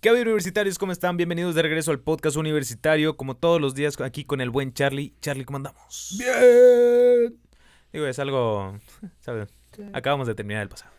¿Qué 0.00 0.08
hay 0.08 0.22
universitarios? 0.22 0.78
¿Cómo 0.78 0.92
están? 0.92 1.18
Bienvenidos 1.18 1.54
de 1.54 1.60
regreso 1.60 1.90
al 1.90 2.00
podcast 2.00 2.36
universitario, 2.36 3.16
como 3.18 3.36
todos 3.36 3.60
los 3.60 3.74
días 3.74 4.00
aquí 4.00 4.24
con 4.24 4.40
el 4.40 4.48
buen 4.48 4.72
Charlie. 4.72 5.14
Charlie, 5.20 5.44
¿cómo 5.44 5.58
andamos? 5.58 6.16
Bien. 6.18 7.38
Digo, 7.92 8.06
es 8.06 8.18
algo, 8.18 8.78
¿sabes? 9.20 9.48
Acabamos 9.92 10.26
de 10.26 10.34
terminar 10.34 10.62
el 10.62 10.70
pasado. 10.70 10.92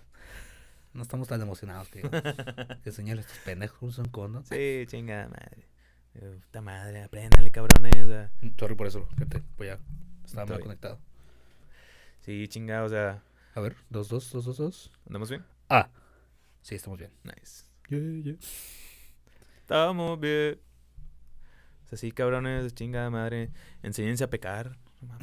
No 0.93 1.01
estamos 1.01 1.27
tan 1.27 1.41
emocionados, 1.41 1.89
tío. 1.89 2.03
que 2.83 2.91
señales 2.91 3.25
estos 3.25 3.39
pendejos 3.39 3.95
son 3.95 4.05
condo. 4.09 4.43
Sí, 4.43 4.83
chingada 4.87 5.29
madre. 5.29 5.67
Eh, 6.15 6.37
Puta 6.41 6.61
madre, 6.61 7.03
apréndanle, 7.03 7.49
cabrones. 7.49 8.07
ah. 8.07 8.29
Sorry 8.59 8.75
por 8.75 8.85
eso, 8.85 9.07
gente. 9.17 9.41
Pues 9.55 9.69
ya. 9.69 9.79
Estaba 10.25 10.43
Está 10.43 10.45
mal 10.45 10.47
bien. 10.47 10.61
conectado. 10.61 10.99
Sí, 12.19 12.47
chingada, 12.49 12.83
o 12.83 12.89
sea, 12.89 13.23
A 13.55 13.61
ver, 13.61 13.75
dos, 13.89 14.09
dos, 14.09 14.29
dos, 14.31 14.45
dos, 14.45 14.57
dos. 14.57 14.91
¿andamos 15.07 15.29
bien? 15.29 15.43
Ah. 15.69 15.89
Sí, 16.61 16.75
estamos 16.75 16.99
bien. 16.99 17.11
Nice. 17.23 17.65
Estamos 19.71 20.19
bien. 20.19 20.59
O 21.85 21.87
sea, 21.87 21.97
sí, 21.97 22.11
cabrones, 22.11 22.75
chingada 22.75 23.09
madre. 23.09 23.51
Enséñense 23.83 24.25
a 24.25 24.29
pecar. 24.29 24.77
No 24.99 25.17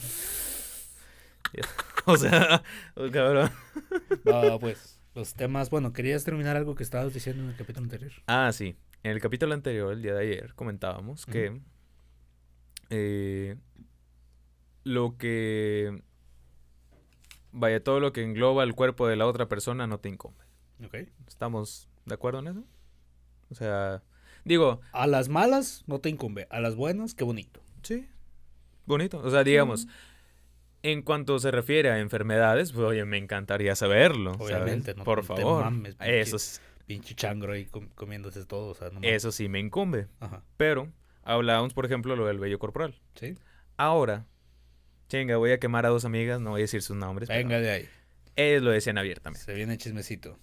o 2.06 2.16
sea, 2.16 2.62
oh, 2.94 3.10
cabrón. 3.10 3.50
Va, 4.26 4.58
pues. 4.58 4.98
Los 5.14 5.34
temas. 5.34 5.68
Bueno, 5.68 5.92
querías 5.92 6.24
terminar 6.24 6.56
algo 6.56 6.74
que 6.74 6.82
estabas 6.82 7.12
diciendo 7.12 7.42
en 7.42 7.50
el 7.50 7.56
capítulo 7.56 7.84
anterior. 7.84 8.12
Ah, 8.26 8.50
sí. 8.54 8.74
En 9.02 9.10
el 9.10 9.20
capítulo 9.20 9.52
anterior, 9.52 9.92
el 9.92 10.00
día 10.00 10.14
de 10.14 10.22
ayer, 10.22 10.54
comentábamos 10.54 11.26
que 11.26 11.60
eh, 12.88 13.54
lo 14.82 15.18
que 15.18 16.02
vaya, 17.52 17.84
todo 17.84 18.00
lo 18.00 18.14
que 18.14 18.22
engloba 18.22 18.64
el 18.64 18.74
cuerpo 18.74 19.08
de 19.08 19.16
la 19.16 19.26
otra 19.26 19.46
persona 19.46 19.86
no 19.86 20.00
te 20.00 20.08
incumbe. 20.08 20.42
Ok. 20.82 20.94
¿Estamos 21.26 21.90
de 22.06 22.14
acuerdo 22.14 22.38
en 22.38 22.46
eso? 22.48 22.64
O 23.50 23.54
sea, 23.54 24.02
digo, 24.48 24.80
A 24.92 25.06
las 25.06 25.28
malas 25.28 25.84
no 25.86 26.00
te 26.00 26.08
incumbe. 26.08 26.46
A 26.50 26.60
las 26.60 26.74
buenas, 26.74 27.14
qué 27.14 27.22
bonito. 27.24 27.62
sí, 27.82 28.08
bonito. 28.86 29.18
O 29.18 29.30
sea, 29.30 29.44
digamos, 29.44 29.86
en 30.82 31.02
cuanto 31.02 31.38
se 31.38 31.50
refiere 31.50 31.90
a 31.90 31.98
enfermedades, 32.00 32.72
pues 32.72 32.84
oye, 32.86 33.04
me 33.04 33.18
encantaría 33.18 33.76
saberlo. 33.76 34.32
¿sabes? 34.34 34.46
Obviamente, 34.54 34.94
no 34.94 35.04
Por 35.04 35.20
te 35.20 35.26
favor. 35.26 35.64
mames, 35.64 35.96
pinche- 35.96 36.20
eso, 36.20 36.36
es- 36.36 36.60
Pinche 36.86 37.14
changro 37.14 37.52
ahí 37.52 37.66
com- 37.66 37.90
comiéndose 37.94 38.46
todo. 38.46 38.70
O 38.70 38.74
sea, 38.74 38.88
no 38.88 38.94
mames. 38.94 39.12
eso 39.12 39.30
sí 39.30 39.48
me 39.50 39.58
incumbe. 39.60 40.08
Ajá. 40.20 40.42
Pero 40.56 40.90
hablábamos, 41.22 41.74
por 41.74 41.84
ejemplo, 41.84 42.16
lo 42.16 42.24
del 42.26 42.38
vello 42.38 42.58
corporal. 42.58 42.98
Sí. 43.14 43.34
Ahora, 43.76 44.24
chinga, 45.08 45.36
voy 45.36 45.50
a 45.52 45.58
quemar 45.60 45.84
a 45.84 45.90
dos 45.90 46.06
amigas, 46.06 46.40
no 46.40 46.50
voy 46.50 46.60
a 46.60 46.64
decir 46.64 46.80
sus 46.80 46.96
nombres. 46.96 47.28
pero 47.28 47.40
Venga 47.40 47.60
de 47.60 47.70
ahí. 47.70 47.88
Ellos 48.36 48.62
lo 48.62 48.70
decían 48.70 48.96
abiertamente. 48.96 49.44
Se 49.44 49.52
viene 49.52 49.76
chismecito. 49.76 50.38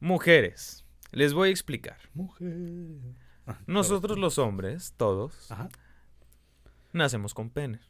Mujeres, 0.00 0.84
les 1.10 1.32
voy 1.34 1.48
a 1.48 1.50
explicar. 1.52 1.98
Mujer. 2.14 2.54
Ah, 3.46 3.58
Nosotros 3.66 4.18
los 4.18 4.38
hombres, 4.38 4.94
todos, 4.96 5.50
Ajá. 5.50 5.68
nacemos 6.92 7.34
con 7.34 7.50
pene. 7.50 7.80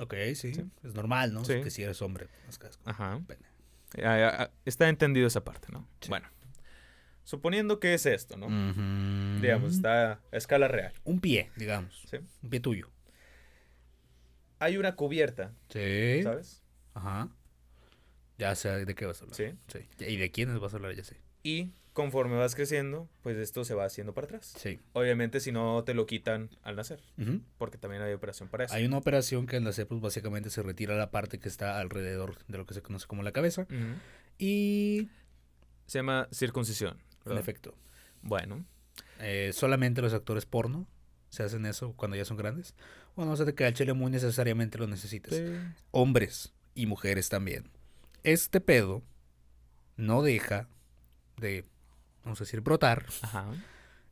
Ok, 0.00 0.14
sí. 0.34 0.52
Sí. 0.54 0.64
Es 0.82 0.94
normal, 0.94 1.32
¿no? 1.32 1.44
Sí. 1.44 1.60
Que 1.62 1.70
si 1.70 1.82
eres 1.82 2.02
hombre. 2.02 2.28
nazcas 2.46 2.76
con 2.76 2.90
Ajá. 2.90 3.20
pene. 3.26 3.46
Ah, 4.04 4.42
ah, 4.42 4.50
Está 4.64 4.88
entendido 4.88 5.26
esa 5.26 5.44
parte, 5.44 5.68
¿no? 5.72 5.88
Sí. 6.00 6.08
Bueno, 6.08 6.28
suponiendo 7.24 7.78
que 7.80 7.94
es 7.94 8.04
esto, 8.04 8.36
¿no? 8.36 8.46
Digamos, 9.40 9.74
está 9.74 10.12
a 10.32 10.36
escala 10.36 10.68
real. 10.68 10.92
Un 11.04 11.20
pie, 11.20 11.50
digamos. 11.56 12.02
¿sí? 12.10 12.18
Un 12.42 12.50
pie 12.50 12.60
tuyo. 12.60 12.90
Hay 14.58 14.76
una 14.76 14.96
cubierta, 14.96 15.52
Sí. 15.68 16.22
¿sabes? 16.22 16.62
Ajá. 16.94 17.28
Ya 18.38 18.54
sé 18.54 18.84
de 18.84 18.94
qué 18.94 19.06
vas 19.06 19.20
a 19.20 19.24
hablar. 19.24 19.36
Sí. 19.36 19.54
Sí. 19.68 20.04
¿Y 20.04 20.16
de 20.16 20.30
quiénes 20.30 20.58
vas 20.58 20.72
a 20.72 20.76
hablar? 20.76 20.94
Ya 20.94 21.04
sé. 21.04 21.16
Y 21.46 21.70
conforme 21.92 22.36
vas 22.36 22.56
creciendo, 22.56 23.08
pues 23.22 23.36
esto 23.36 23.64
se 23.64 23.72
va 23.72 23.84
haciendo 23.84 24.12
para 24.14 24.24
atrás. 24.24 24.52
Sí. 24.56 24.80
Obviamente, 24.94 25.38
si 25.38 25.52
no 25.52 25.84
te 25.84 25.94
lo 25.94 26.04
quitan 26.04 26.50
al 26.64 26.74
nacer, 26.74 27.00
porque 27.56 27.78
también 27.78 28.02
hay 28.02 28.12
operación 28.12 28.48
para 28.48 28.64
eso. 28.64 28.74
Hay 28.74 28.84
una 28.84 28.98
operación 28.98 29.46
que 29.46 29.56
en 29.56 29.62
la 29.64 29.72
CEPUS 29.72 30.00
básicamente 30.00 30.50
se 30.50 30.60
retira 30.64 30.96
la 30.96 31.12
parte 31.12 31.38
que 31.38 31.48
está 31.48 31.78
alrededor 31.78 32.36
de 32.48 32.58
lo 32.58 32.66
que 32.66 32.74
se 32.74 32.82
conoce 32.82 33.06
como 33.06 33.22
la 33.22 33.30
cabeza. 33.30 33.68
Y, 34.38 35.08
Se 35.86 36.00
llama 36.00 36.26
circuncisión. 36.32 36.98
en 36.98 37.24
¿verdad? 37.26 37.40
efecto, 37.40 37.74
Bueno, 38.22 38.64
eh, 39.20 39.52
solamente 39.52 40.02
los 40.02 40.14
actores 40.14 40.46
porno 40.46 40.88
se 41.28 41.44
hacen 41.44 41.64
eso 41.64 41.92
cuando 41.92 42.16
ya 42.16 42.24
son 42.24 42.36
grandes. 42.36 42.74
Bueno, 43.14 43.30
no 43.30 43.36
sé 43.36 43.44
de 43.44 43.54
que 43.54 43.64
al 43.64 43.72
chile 43.72 43.92
muy 43.92 44.10
necesariamente 44.10 44.78
lo 44.78 44.88
necesites. 44.88 45.44
hombres 45.92 46.52
y 46.74 46.86
mujeres 46.86 47.28
también. 47.28 47.70
Este 48.24 48.60
pedo 48.60 49.04
no 49.96 50.22
deja 50.22 50.68
de, 51.36 51.64
vamos 52.24 52.40
a 52.40 52.44
decir, 52.44 52.60
brotar, 52.60 53.06
Ajá. 53.22 53.46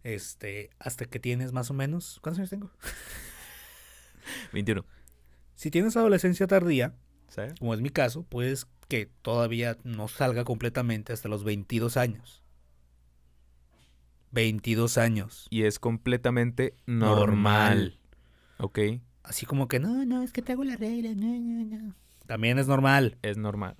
este, 0.03 0.71
hasta 0.79 1.05
que 1.07 1.19
tienes 1.19 1.53
más 1.53 1.71
o 1.71 1.75
menos, 1.75 2.19
¿cuántos 2.23 2.39
años 2.41 2.51
tengo? 2.51 2.71
21. 4.53 4.85
Si 5.55 5.71
tienes 5.71 5.97
adolescencia 5.97 6.47
tardía, 6.47 6.95
como 7.59 7.75
es 7.75 7.81
mi 7.81 7.91
caso, 7.91 8.23
puedes 8.25 8.67
que 8.89 9.07
todavía 9.23 9.77
no 9.85 10.09
salga 10.09 10.45
completamente 10.45 11.13
hasta 11.13 11.29
los 11.29 11.43
22 11.45 11.97
años. 11.97 12.43
22 14.33 14.99
años. 14.99 15.47
Y 15.51 15.63
es 15.65 15.79
completamente 15.79 16.75
normal. 16.87 17.19
Normal. 17.19 17.99
¿Ok? 18.59 18.79
Así 19.23 19.47
como 19.47 19.69
que, 19.69 19.79
no, 19.81 20.05
no, 20.05 20.23
es 20.23 20.33
que 20.33 20.43
te 20.43 20.53
hago 20.53 20.65
la 20.65 20.77
regla, 20.77 21.11
no, 21.15 21.27
no, 21.41 21.65
no. 21.83 21.95
También 22.27 22.59
es 22.59 22.67
normal. 22.67 23.17
Es 23.23 23.37
normal. 23.37 23.77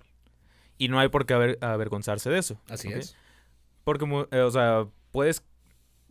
Y 0.79 0.89
no 0.89 0.99
hay 0.99 1.09
por 1.09 1.27
qué 1.27 1.35
aver- 1.35 1.59
avergonzarse 1.63 2.31
de 2.31 2.39
eso. 2.39 2.61
Así 2.69 2.89
es. 2.89 3.17
Porque, 3.85 4.07
eh, 4.33 4.41
o 4.41 4.51
sea, 4.51 4.87
puedes 5.13 5.45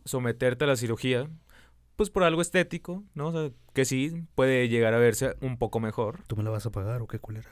someterte 0.04 0.64
a 0.64 0.68
la 0.68 0.76
cirugía, 0.76 1.28
pues 1.96 2.10
por 2.10 2.22
algo 2.24 2.40
estético, 2.42 3.04
¿no? 3.14 3.28
O 3.28 3.32
sea, 3.32 3.50
que 3.72 3.84
sí 3.84 4.24
puede 4.34 4.68
llegar 4.68 4.94
a 4.94 4.98
verse 4.98 5.36
un 5.40 5.58
poco 5.58 5.80
mejor. 5.80 6.20
¿Tú 6.26 6.36
me 6.36 6.42
la 6.42 6.50
vas 6.50 6.66
a 6.66 6.70
pagar 6.72 7.02
o 7.02 7.06
qué 7.06 7.18
culera? 7.18 7.48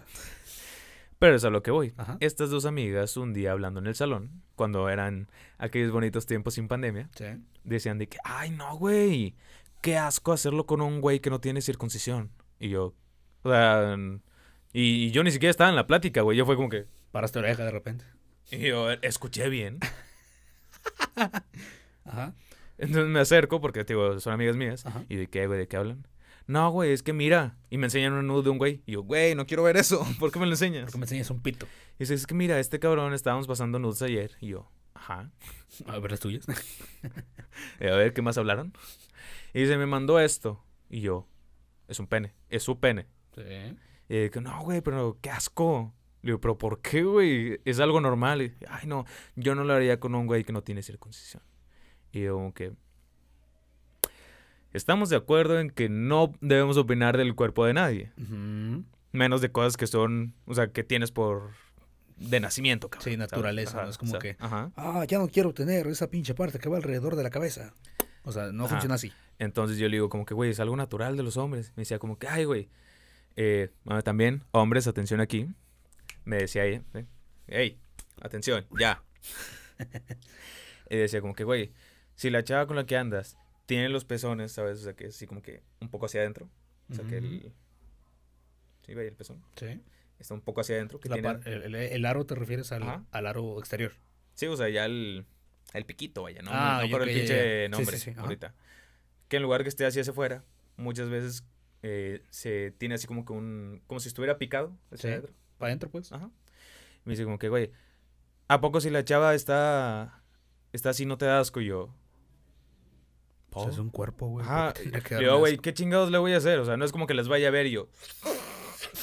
Pero 1.18 1.36
es 1.36 1.44
a 1.44 1.50
lo 1.50 1.62
que 1.62 1.70
voy. 1.70 1.94
Ajá. 1.96 2.16
Estas 2.20 2.50
dos 2.50 2.64
amigas, 2.64 3.16
un 3.16 3.32
día 3.32 3.52
hablando 3.52 3.78
en 3.80 3.86
el 3.86 3.94
salón, 3.94 4.42
cuando 4.56 4.88
eran 4.88 5.28
aquellos 5.58 5.92
bonitos 5.92 6.26
tiempos 6.26 6.54
sin 6.54 6.66
pandemia, 6.66 7.08
Sí. 7.14 7.26
decían 7.62 7.98
de 7.98 8.08
que, 8.08 8.18
ay, 8.24 8.50
no, 8.50 8.76
güey, 8.76 9.36
qué 9.80 9.96
asco 9.96 10.32
hacerlo 10.32 10.66
con 10.66 10.80
un 10.80 11.00
güey 11.00 11.20
que 11.20 11.30
no 11.30 11.40
tiene 11.40 11.60
circuncisión. 11.62 12.30
Y 12.58 12.70
yo, 12.70 12.94
o 13.42 13.50
sea, 13.50 13.96
y, 14.72 15.04
y 15.06 15.10
yo 15.12 15.22
ni 15.22 15.30
siquiera 15.30 15.50
estaba 15.52 15.70
en 15.70 15.76
la 15.76 15.86
plática, 15.86 16.22
güey. 16.22 16.36
Yo 16.36 16.44
fue 16.44 16.56
como 16.56 16.68
que, 16.68 16.86
Paraste 17.12 17.38
oreja 17.38 17.64
de 17.64 17.70
repente. 17.70 18.04
y 18.50 18.58
yo 18.68 18.90
escuché 18.90 19.48
bien. 19.48 19.78
Ajá. 22.04 22.34
Entonces 22.78 23.08
me 23.08 23.20
acerco 23.20 23.60
porque, 23.60 23.84
digo, 23.84 24.18
son 24.20 24.32
amigas 24.32 24.56
mías. 24.56 24.86
Ajá. 24.86 25.04
¿Y 25.08 25.16
de 25.16 25.26
qué, 25.28 25.46
güey? 25.46 25.58
¿De 25.58 25.68
qué 25.68 25.76
hablan? 25.76 26.06
No, 26.46 26.70
güey, 26.70 26.92
es 26.92 27.02
que 27.02 27.12
mira. 27.12 27.56
Y 27.70 27.78
me 27.78 27.86
enseñan 27.86 28.12
un 28.12 28.26
nudo 28.26 28.42
de 28.42 28.50
un 28.50 28.58
güey. 28.58 28.82
Y 28.86 28.92
yo, 28.92 29.02
güey, 29.02 29.34
no 29.34 29.46
quiero 29.46 29.62
ver 29.62 29.76
eso. 29.76 30.04
¿Por 30.18 30.32
qué 30.32 30.38
me 30.38 30.46
lo 30.46 30.52
enseñas? 30.52 30.84
Porque 30.84 30.98
me 30.98 31.04
enseñas 31.04 31.30
un 31.30 31.40
pito. 31.40 31.66
Y 31.96 32.00
dice, 32.00 32.14
es 32.14 32.26
que 32.26 32.34
mira, 32.34 32.58
este 32.58 32.78
cabrón 32.78 33.14
estábamos 33.14 33.46
pasando 33.46 33.78
nudes 33.78 34.02
ayer. 34.02 34.32
Y 34.40 34.48
yo, 34.48 34.70
ajá. 34.94 35.30
A 35.86 35.98
ver 35.98 36.10
las 36.10 36.20
tuyas. 36.20 36.46
Y 37.80 37.86
a 37.86 37.94
ver, 37.94 38.14
¿qué 38.14 38.22
más 38.22 38.38
hablaron? 38.38 38.72
Y 39.52 39.60
dice, 39.60 39.76
me 39.76 39.84
mandó 39.86 40.18
esto. 40.18 40.64
Y 40.88 41.00
yo, 41.00 41.28
es 41.86 42.00
un 42.00 42.06
pene. 42.06 42.32
Es 42.48 42.62
su 42.62 42.80
pene. 42.80 43.06
Sí. 43.34 43.76
Y 44.08 44.30
que, 44.30 44.40
no, 44.40 44.62
güey, 44.62 44.80
pero 44.80 45.18
qué 45.20 45.30
asco. 45.30 45.94
Le 46.22 46.28
digo, 46.30 46.40
pero 46.40 46.56
¿por 46.56 46.80
qué, 46.80 47.02
güey? 47.02 47.60
Es 47.64 47.80
algo 47.80 48.00
normal. 48.00 48.42
Y, 48.42 48.54
Ay, 48.68 48.86
no, 48.86 49.04
yo 49.36 49.54
no 49.54 49.64
lo 49.64 49.74
haría 49.74 49.98
con 50.00 50.14
un 50.14 50.26
güey 50.26 50.44
que 50.44 50.52
no 50.52 50.62
tiene 50.62 50.82
circuncisión. 50.82 51.42
Y 52.12 52.22
yo, 52.22 52.34
como 52.34 52.54
que. 52.54 52.72
Estamos 54.72 55.10
de 55.10 55.16
acuerdo 55.16 55.60
en 55.60 55.70
que 55.70 55.88
no 55.88 56.32
debemos 56.40 56.76
opinar 56.78 57.16
del 57.18 57.34
cuerpo 57.34 57.66
de 57.66 57.74
nadie. 57.74 58.12
Menos 59.12 59.40
de 59.42 59.52
cosas 59.52 59.76
que 59.76 59.86
son, 59.86 60.34
o 60.46 60.54
sea, 60.54 60.68
que 60.68 60.82
tienes 60.84 61.10
por. 61.12 61.50
de 62.16 62.40
nacimiento, 62.40 62.88
cabrón. 62.88 63.10
Sí, 63.12 63.16
naturaleza, 63.16 63.76
Ajá, 63.78 63.84
¿no? 63.84 63.90
Es 63.90 63.98
como 63.98 64.10
o 64.10 64.12
sea, 64.12 64.20
que- 64.20 64.36
Ajá. 64.38 64.70
Ah, 64.76 65.04
ya 65.06 65.18
no 65.18 65.28
quiero 65.28 65.52
tener 65.52 65.86
esa 65.88 66.08
pinche 66.08 66.34
parte 66.34 66.58
que 66.58 66.68
va 66.68 66.76
alrededor 66.76 67.16
de 67.16 67.22
la 67.24 67.30
cabeza. 67.30 67.74
O 68.24 68.30
sea, 68.32 68.52
no 68.52 68.64
Ajá. 68.64 68.74
funciona 68.76 68.94
así. 68.94 69.12
Entonces 69.40 69.76
yo 69.76 69.88
le 69.88 69.96
digo, 69.96 70.08
como 70.08 70.24
que, 70.24 70.32
güey, 70.34 70.50
es 70.50 70.60
algo 70.60 70.76
natural 70.76 71.16
de 71.16 71.24
los 71.24 71.36
hombres. 71.36 71.72
Me 71.76 71.80
decía, 71.82 71.98
como 71.98 72.16
que, 72.18 72.28
ay, 72.28 72.44
güey. 72.44 72.68
Eh, 73.36 73.70
bueno, 73.84 74.02
también, 74.02 74.44
hombres, 74.52 74.86
atención 74.86 75.20
aquí. 75.20 75.48
Me 76.24 76.36
decía 76.36 76.64
¿eh? 76.66 76.82
hey, 77.48 77.78
atención, 78.20 78.66
ya. 78.78 79.02
y 80.90 80.96
decía, 80.96 81.20
como 81.20 81.34
que, 81.34 81.44
güey, 81.44 81.72
si 82.14 82.30
la 82.30 82.44
chava 82.44 82.66
con 82.66 82.76
la 82.76 82.86
que 82.86 82.96
andas 82.96 83.36
tiene 83.66 83.88
los 83.88 84.04
pezones, 84.04 84.52
¿sabes? 84.52 84.80
O 84.80 84.82
sea, 84.84 84.92
que 84.94 85.06
así 85.06 85.26
como 85.26 85.42
que 85.42 85.62
un 85.80 85.88
poco 85.88 86.06
hacia 86.06 86.20
adentro. 86.20 86.48
O 86.90 86.94
sea, 86.94 87.04
que 87.06 87.16
el. 87.18 87.52
Sí, 88.86 88.94
güey, 88.94 89.06
el 89.08 89.14
pezón. 89.14 89.42
Sí. 89.56 89.80
Está 90.18 90.34
un 90.34 90.40
poco 90.40 90.60
hacia 90.60 90.76
adentro. 90.76 91.00
Que 91.00 91.08
La 91.08 91.16
tiene- 91.16 91.28
par- 91.34 91.48
el, 91.48 91.62
el- 91.62 91.74
el 91.74 92.04
aro 92.06 92.26
te 92.26 92.34
refieres 92.34 92.70
al, 92.72 93.04
al 93.10 93.26
aro 93.26 93.58
exterior. 93.58 93.92
Sí, 94.34 94.46
o 94.46 94.56
sea, 94.56 94.68
ya 94.68 94.84
el, 94.84 95.24
el 95.72 95.84
piquito, 95.84 96.22
vaya, 96.22 96.42
¿no? 96.42 96.50
Ah, 96.52 96.78
no 96.80 96.86
ya, 96.86 96.90
por 96.92 97.08
el 97.08 97.14
pinche. 97.14 97.64
Sí, 97.66 97.70
nombre 97.70 97.96
sí, 97.96 98.04
sí, 98.04 98.10
ajá. 98.10 98.20
ahorita. 98.22 98.54
Que 99.28 99.36
en 99.36 99.42
lugar 99.42 99.62
que 99.62 99.68
esté 99.68 99.86
hacia 99.86 100.02
hacia 100.02 100.10
afuera, 100.12 100.44
muchas 100.76 101.08
veces 101.08 101.44
eh, 101.82 102.22
se 102.30 102.72
tiene 102.78 102.94
así 102.96 103.06
como 103.06 103.24
que 103.24 103.32
un... 103.32 103.82
Como 103.86 104.00
si 104.00 104.08
estuviera 104.08 104.38
picado 104.38 104.76
hacia 104.90 104.98
Sí. 105.00 105.08
adentro. 105.08 105.34
Para 105.62 105.70
adentro, 105.70 105.90
pues. 105.90 106.10
Ajá. 106.10 106.28
Me 107.04 107.12
dice 107.12 107.22
como 107.22 107.38
que, 107.38 107.48
güey, 107.48 107.70
¿a 108.48 108.60
poco 108.60 108.80
si 108.80 108.90
la 108.90 109.04
chava 109.04 109.32
está... 109.32 110.20
Está 110.72 110.90
así, 110.90 111.06
no 111.06 111.18
te 111.18 111.24
da 111.24 111.38
asco? 111.38 111.60
Y 111.60 111.66
yo, 111.66 111.94
Pues 113.50 113.68
es 113.68 113.78
un 113.78 113.90
cuerpo, 113.90 114.26
güey. 114.26 114.44
Ajá. 114.44 114.64
¿por 114.64 114.74
qué 114.74 114.82
tendría 114.82 115.02
que 115.04 115.14
Y 115.20 115.24
yo, 115.24 115.38
güey? 115.38 115.58
¿qué 115.58 115.72
chingados 115.72 116.10
le 116.10 116.18
voy 116.18 116.32
a 116.32 116.38
hacer? 116.38 116.58
O 116.58 116.64
sea, 116.64 116.76
no 116.76 116.84
es 116.84 116.90
como 116.90 117.06
que 117.06 117.14
les 117.14 117.28
vaya 117.28 117.46
a 117.46 117.52
ver 117.52 117.66
y 117.66 117.70
yo. 117.70 117.88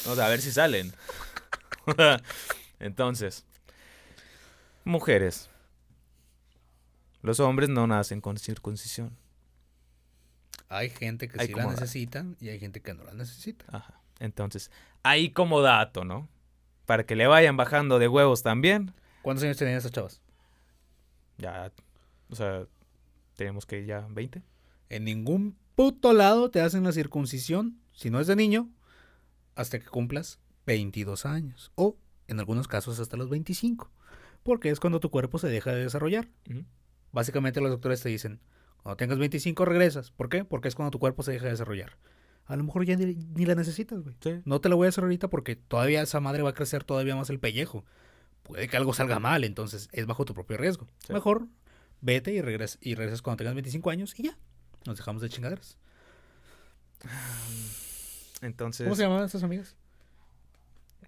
O 0.05 0.15
sea, 0.15 0.25
a 0.25 0.29
ver 0.29 0.41
si 0.41 0.51
salen. 0.51 0.91
Entonces, 2.81 3.45
mujeres. 4.83 5.49
Los 7.21 7.39
hombres 7.39 7.69
no 7.69 7.87
nacen 7.87 8.19
con 8.19 8.37
circuncisión. 8.37 9.15
Hay 10.67 10.89
gente 10.89 11.29
que 11.29 11.39
Hay 11.39 11.47
sí 11.47 11.53
la 11.53 11.67
necesita 11.67 12.25
y 12.41 12.49
hay 12.49 12.59
gente 12.59 12.81
que 12.81 12.93
no 12.93 13.05
la 13.05 13.13
necesita. 13.13 13.63
Ajá. 13.69 14.01
Entonces, 14.19 14.71
ahí 15.03 15.31
como 15.31 15.61
dato, 15.61 16.03
¿no? 16.03 16.27
Para 16.89 17.05
que 17.05 17.15
le 17.15 17.27
vayan 17.27 17.55
bajando 17.55 17.99
de 17.99 18.07
huevos 18.07 18.41
también. 18.41 18.95
¿Cuántos 19.21 19.43
años 19.43 19.57
tenían 19.57 19.77
esas 19.77 19.91
chavas? 19.91 20.23
Ya, 21.37 21.71
o 22.31 22.35
sea, 22.35 22.65
tenemos 23.35 23.67
que 23.67 23.85
ya 23.85 24.07
20. 24.09 24.41
En 24.89 25.03
ningún 25.03 25.55
puto 25.75 26.13
lado 26.13 26.49
te 26.49 26.61
hacen 26.61 26.83
la 26.83 26.91
circuncisión, 26.91 27.79
si 27.93 28.09
no 28.09 28.19
es 28.19 28.25
de 28.25 28.35
niño, 28.35 28.71
hasta 29.53 29.77
que 29.77 29.85
cumplas 29.85 30.39
22 30.65 31.27
años. 31.27 31.71
O, 31.75 31.95
en 32.27 32.39
algunos 32.39 32.67
casos, 32.67 32.99
hasta 32.99 33.17
los 33.17 33.29
25. 33.29 33.91
Porque 34.41 34.71
es 34.71 34.79
cuando 34.79 34.99
tu 34.99 35.11
cuerpo 35.11 35.37
se 35.37 35.47
deja 35.47 35.71
de 35.71 35.83
desarrollar. 35.83 36.27
Básicamente 37.11 37.61
los 37.61 37.69
doctores 37.69 38.01
te 38.01 38.09
dicen, 38.09 38.39
cuando 38.81 38.97
tengas 38.97 39.19
25 39.19 39.63
regresas. 39.63 40.09
¿Por 40.09 40.27
qué? 40.27 40.43
Porque 40.43 40.69
es 40.69 40.73
cuando 40.73 40.89
tu 40.89 40.97
cuerpo 40.97 41.21
se 41.21 41.33
deja 41.33 41.45
de 41.45 41.51
desarrollar. 41.51 41.97
A 42.49 42.55
lo 42.55 42.63
mejor 42.63 42.83
ya 42.83 42.95
ni, 42.95 43.13
ni 43.13 43.45
la 43.45 43.53
necesitas, 43.53 44.01
güey. 44.01 44.15
Sí. 44.21 44.41
No 44.43 44.59
te 44.59 44.69
la 44.69 44.75
voy 44.75 44.87
a 44.87 44.89
hacer 44.89 45.03
ahorita 45.03 45.29
porque 45.29 45.55
todavía 45.55 46.01
esa 46.01 46.19
madre 46.19 46.41
va 46.41 46.49
a 46.49 46.53
crecer 46.53 46.83
todavía 46.83 47.15
más 47.15 47.29
el 47.29 47.39
pellejo. 47.39 47.85
Puede 48.41 48.67
que 48.67 48.75
algo 48.75 48.91
salga 48.93 49.19
mal, 49.19 49.43
entonces 49.43 49.87
es 49.91 50.07
bajo 50.07 50.25
tu 50.25 50.33
propio 50.33 50.57
riesgo. 50.57 50.87
Sí. 51.05 51.13
Mejor 51.13 51.47
vete 52.01 52.33
y 52.33 52.41
regresas, 52.41 52.79
y 52.81 52.95
regresas 52.95 53.21
cuando 53.21 53.37
tengas 53.37 53.53
25 53.53 53.91
años 53.91 54.19
y 54.19 54.23
ya. 54.23 54.37
Nos 54.85 54.97
dejamos 54.97 55.21
de 55.21 55.29
chingaderas. 55.29 55.77
Entonces, 58.41 58.85
¿Cómo 58.85 58.95
se 58.95 59.03
llamaban 59.03 59.25
estas 59.25 59.43
amigas? 59.43 59.75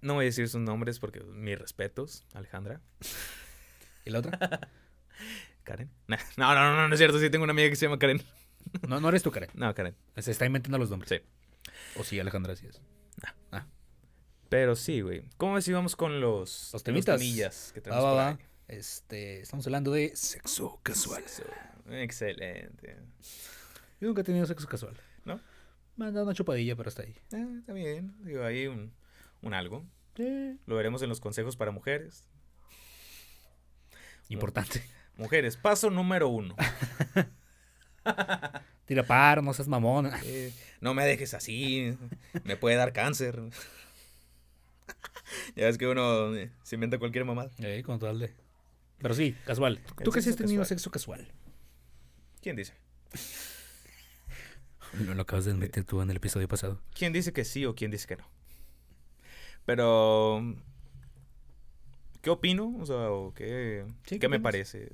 no 0.02 0.16
voy 0.16 0.26
a 0.26 0.28
decir 0.28 0.48
sus 0.50 0.62
nombres 0.62 1.00
porque 1.00 1.22
mis 1.24 1.58
respetos, 1.58 2.24
Alejandra. 2.34 2.82
¿Y 4.06 4.10
la 4.10 4.20
otra? 4.20 4.70
Karen. 5.64 5.90
No, 6.08 6.18
no, 6.38 6.54
no, 6.56 6.76
no, 6.76 6.88
no 6.88 6.94
es 6.94 7.00
cierto. 7.00 7.20
Sí 7.20 7.30
tengo 7.30 7.44
una 7.44 7.52
amiga 7.52 7.70
que 7.70 7.76
se 7.76 7.86
llama 7.86 8.00
Karen. 8.00 8.22
No, 8.88 9.00
no 9.02 9.10
eres 9.10 9.24
tú, 9.24 9.32
Karen. 9.32 9.50
No, 9.54 9.74
Karen. 9.74 9.96
Se 10.18 10.32
está 10.32 10.46
inventando 10.46 10.78
los 10.78 10.90
nombres. 10.90 11.10
Sí. 11.10 11.70
O 12.00 12.04
sí, 12.04 12.20
Alejandra, 12.20 12.54
así 12.54 12.68
es. 12.68 12.82
Pero 14.50 14.76
sí, 14.76 15.00
güey. 15.02 15.24
¿Cómo 15.38 15.54
ves 15.54 15.64
si 15.64 15.72
vamos 15.72 15.96
con 15.96 16.20
los, 16.20 16.72
Los 16.74 16.84
temitas. 16.84 17.18
temillas 17.20 17.72
que 17.74 17.80
Va, 17.80 17.84
tenemos 17.84 18.04
va, 18.06 18.10
por 18.10 18.18
va. 18.20 18.28
ahí? 18.30 18.38
Este, 18.68 19.40
estamos 19.42 19.66
hablando 19.66 19.92
de 19.94 20.14
sexo 20.16 20.80
casual. 20.84 21.24
Sexo. 21.26 21.50
Excelente. 21.90 22.98
Yo 24.02 24.08
nunca 24.10 24.22
he 24.22 24.24
tenido 24.26 24.46
sexo 24.46 24.68
casual. 24.68 24.98
¿No? 25.24 25.40
Me 25.96 26.06
han 26.08 26.14
dado 26.14 26.26
una 26.26 26.36
chupadilla, 26.36 26.76
pero 26.76 26.90
hasta 26.90 27.04
ahí. 27.04 27.16
Eh, 27.32 27.56
está 27.60 27.72
bien. 27.72 28.14
Digo, 28.26 28.44
ahí 28.44 28.68
un, 28.68 28.94
un 29.42 29.54
algo. 29.54 29.86
Sí. 30.18 30.60
Lo 30.66 30.76
veremos 30.76 31.02
en 31.02 31.08
los 31.10 31.22
consejos 31.22 31.56
para 31.56 31.72
mujeres. 31.72 32.26
Importante. 34.28 34.84
Mujeres, 35.16 35.56
paso 35.56 35.90
número 35.90 36.28
uno. 36.30 36.56
Tira 38.86 39.04
par, 39.04 39.44
no 39.44 39.54
seas 39.54 39.68
mamón. 39.68 40.12
Eh, 40.24 40.54
no 40.80 40.94
me 40.94 41.06
dejes 41.06 41.34
así. 41.34 41.96
Me 42.44 42.58
puede 42.58 42.76
dar 42.76 42.94
cáncer. 42.94 43.40
ya 45.56 45.66
ves 45.66 45.78
que 45.78 45.88
uno 45.88 46.36
eh, 46.36 46.52
se 46.64 46.76
inventa 46.76 47.00
cualquier 47.00 47.26
mamada. 47.26 47.52
Eh, 47.60 47.84
con 47.86 48.00
tal 48.00 48.20
de. 48.20 48.34
Pero 49.00 49.14
sí, 49.14 49.36
casual. 49.46 49.80
¿Tú 50.04 50.12
qué 50.12 50.22
sí 50.22 50.30
has 50.30 50.36
tenido 50.36 50.62
casual. 50.62 50.68
sexo 50.68 50.92
casual? 50.92 51.28
¿Quién 52.42 52.56
dice? 52.56 52.74
No 54.94 55.14
lo 55.14 55.22
acabas 55.22 55.46
de 55.46 55.52
admitir 55.52 55.86
tú 55.86 56.02
en 56.02 56.10
el 56.10 56.18
episodio 56.18 56.48
pasado. 56.48 56.82
¿Quién 56.94 57.14
dice 57.14 57.34
que 57.34 57.46
sí 57.46 57.66
o 57.66 57.76
quién 57.76 57.92
dice 57.92 58.08
que 58.08 58.18
no? 58.18 58.28
Pero... 59.66 60.56
¿Qué 62.22 62.30
opino? 62.30 62.76
O 62.80 62.86
sea, 62.86 63.10
o 63.12 63.34
¿qué, 63.34 63.84
Sí, 64.06 64.16
¿qué 64.16 64.20
¿qué 64.20 64.30
me 64.30 64.40
parece? 64.40 64.92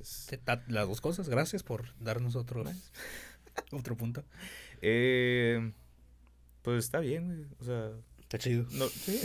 Las 0.68 0.88
dos 0.88 1.00
cosas, 1.00 1.28
gracias 1.28 1.62
por 1.62 1.94
darnos 1.98 2.36
otro, 2.36 2.64
otro 3.72 3.96
punto. 3.96 4.24
Eh, 4.80 5.72
pues 6.62 6.84
está 6.84 7.00
bien, 7.00 7.26
güey. 7.26 7.46
O 7.60 7.64
sea, 7.64 7.90
Está 8.20 8.38
chido. 8.38 8.66
no, 8.72 8.88
sí. 8.88 9.20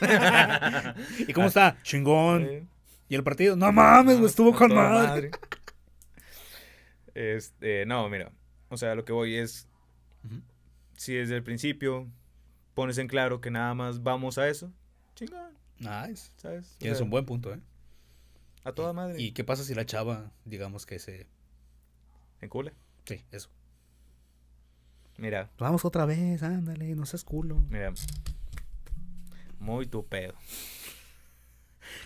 ¿Y 1.28 1.32
cómo 1.32 1.46
está? 1.46 1.78
Chingón. 1.82 2.42
Eh, 2.44 2.66
¿Y 3.08 3.14
el 3.14 3.22
partido? 3.22 3.56
No 3.56 3.70
mames, 3.72 4.16
güey, 4.16 4.26
estuvo 4.26 4.54
con 4.54 4.74
madre. 4.74 5.30
Este, 7.14 7.86
no, 7.86 8.08
mira. 8.08 8.32
O 8.68 8.76
sea, 8.76 8.94
lo 8.94 9.04
que 9.04 9.12
voy 9.12 9.36
es. 9.36 9.68
Si 10.96 11.14
desde 11.14 11.36
el 11.36 11.42
principio 11.42 12.08
pones 12.74 12.98
en 12.98 13.08
claro 13.08 13.40
que 13.40 13.50
nada 13.50 13.74
más 13.74 14.02
vamos 14.02 14.38
a 14.38 14.48
eso, 14.48 14.72
chingón, 15.14 15.52
Nice. 15.78 16.30
¿sabes? 16.36 16.74
O 16.74 16.78
Tienes 16.78 16.98
sea, 16.98 17.04
un 17.04 17.10
buen 17.10 17.24
punto, 17.26 17.52
¿eh? 17.52 17.60
A 18.64 18.72
toda 18.72 18.92
madre. 18.92 19.20
¿Y 19.20 19.32
qué 19.32 19.44
pasa 19.44 19.64
si 19.64 19.74
la 19.74 19.84
chava, 19.86 20.32
digamos 20.44 20.86
que 20.86 20.98
se... 20.98 21.26
En 22.40 22.48
cula. 22.48 22.72
Sí, 23.04 23.22
eso. 23.30 23.50
Mira, 25.16 25.50
Vamos 25.58 25.84
otra 25.84 26.06
vez, 26.06 26.42
ándale, 26.42 26.94
no 26.96 27.06
seas 27.06 27.24
culo. 27.24 27.56
mira. 27.68 27.92
Muy 29.58 29.86
tu 29.86 30.04
pedo. 30.06 30.34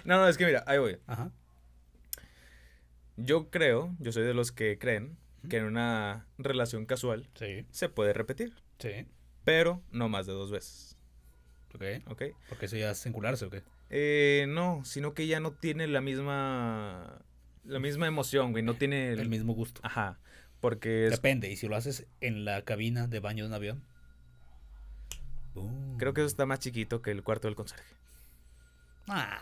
No, 0.05 0.17
no, 0.19 0.29
es 0.29 0.37
que 0.37 0.47
mira, 0.47 0.63
ahí 0.67 0.79
voy. 0.79 0.99
Ajá. 1.07 1.31
Yo 3.17 3.51
creo, 3.51 3.95
yo 3.99 4.13
soy 4.13 4.23
de 4.25 4.35
los 4.35 4.53
que 4.53 4.79
creen 4.79 5.17
que 5.49 5.57
en 5.57 5.65
una 5.65 6.27
relación 6.37 6.87
casual 6.87 7.29
Sí, 7.35 7.67
se 7.71 7.89
puede 7.89 8.13
repetir, 8.13 8.55
sí. 8.79 9.07
pero 9.45 9.83
no 9.91 10.09
más 10.09 10.27
de 10.27 10.33
dos 10.35 10.51
veces, 10.53 10.88
Ok. 11.75 11.83
¿ok? 12.11 12.23
Porque 12.49 12.67
eso 12.67 12.77
ya 12.77 12.91
es 12.91 13.07
encularse, 13.07 13.45
¿o 13.47 13.51
qué? 13.51 13.63
Eh, 13.91 14.47
no, 14.49 14.83
sino 14.85 15.15
que 15.15 15.27
ya 15.27 15.41
no 15.41 15.53
tiene 15.53 15.87
la 15.87 16.01
misma 16.01 17.21
la 17.65 17.79
misma 17.79 18.07
emoción, 18.07 18.53
güey, 18.53 18.63
no 18.65 18.75
tiene 18.75 19.13
el, 19.13 19.21
El 19.21 19.29
mismo 19.29 19.53
gusto. 19.55 19.81
ajá, 19.85 20.19
porque 20.61 21.07
es- 21.07 21.11
Depende, 21.13 21.51
y 21.51 21.57
si 21.57 21.69
lo 21.69 21.77
haces 21.77 22.07
en 22.21 22.45
la 22.45 22.63
cabina 22.63 23.07
de 23.07 23.21
baño 23.21 23.45
de 23.45 23.49
un 23.49 23.55
avión. 23.55 23.83
Uh. 25.55 25.97
creo 25.99 26.15
que 26.15 26.21
eso 26.21 26.29
está 26.29 26.47
más 26.47 26.61
chiquito 26.61 27.03
que 27.03 27.11
el 27.11 27.23
cuarto 27.23 27.49
del 27.49 27.57
conserje. 27.57 27.95
Ah, 29.09 29.39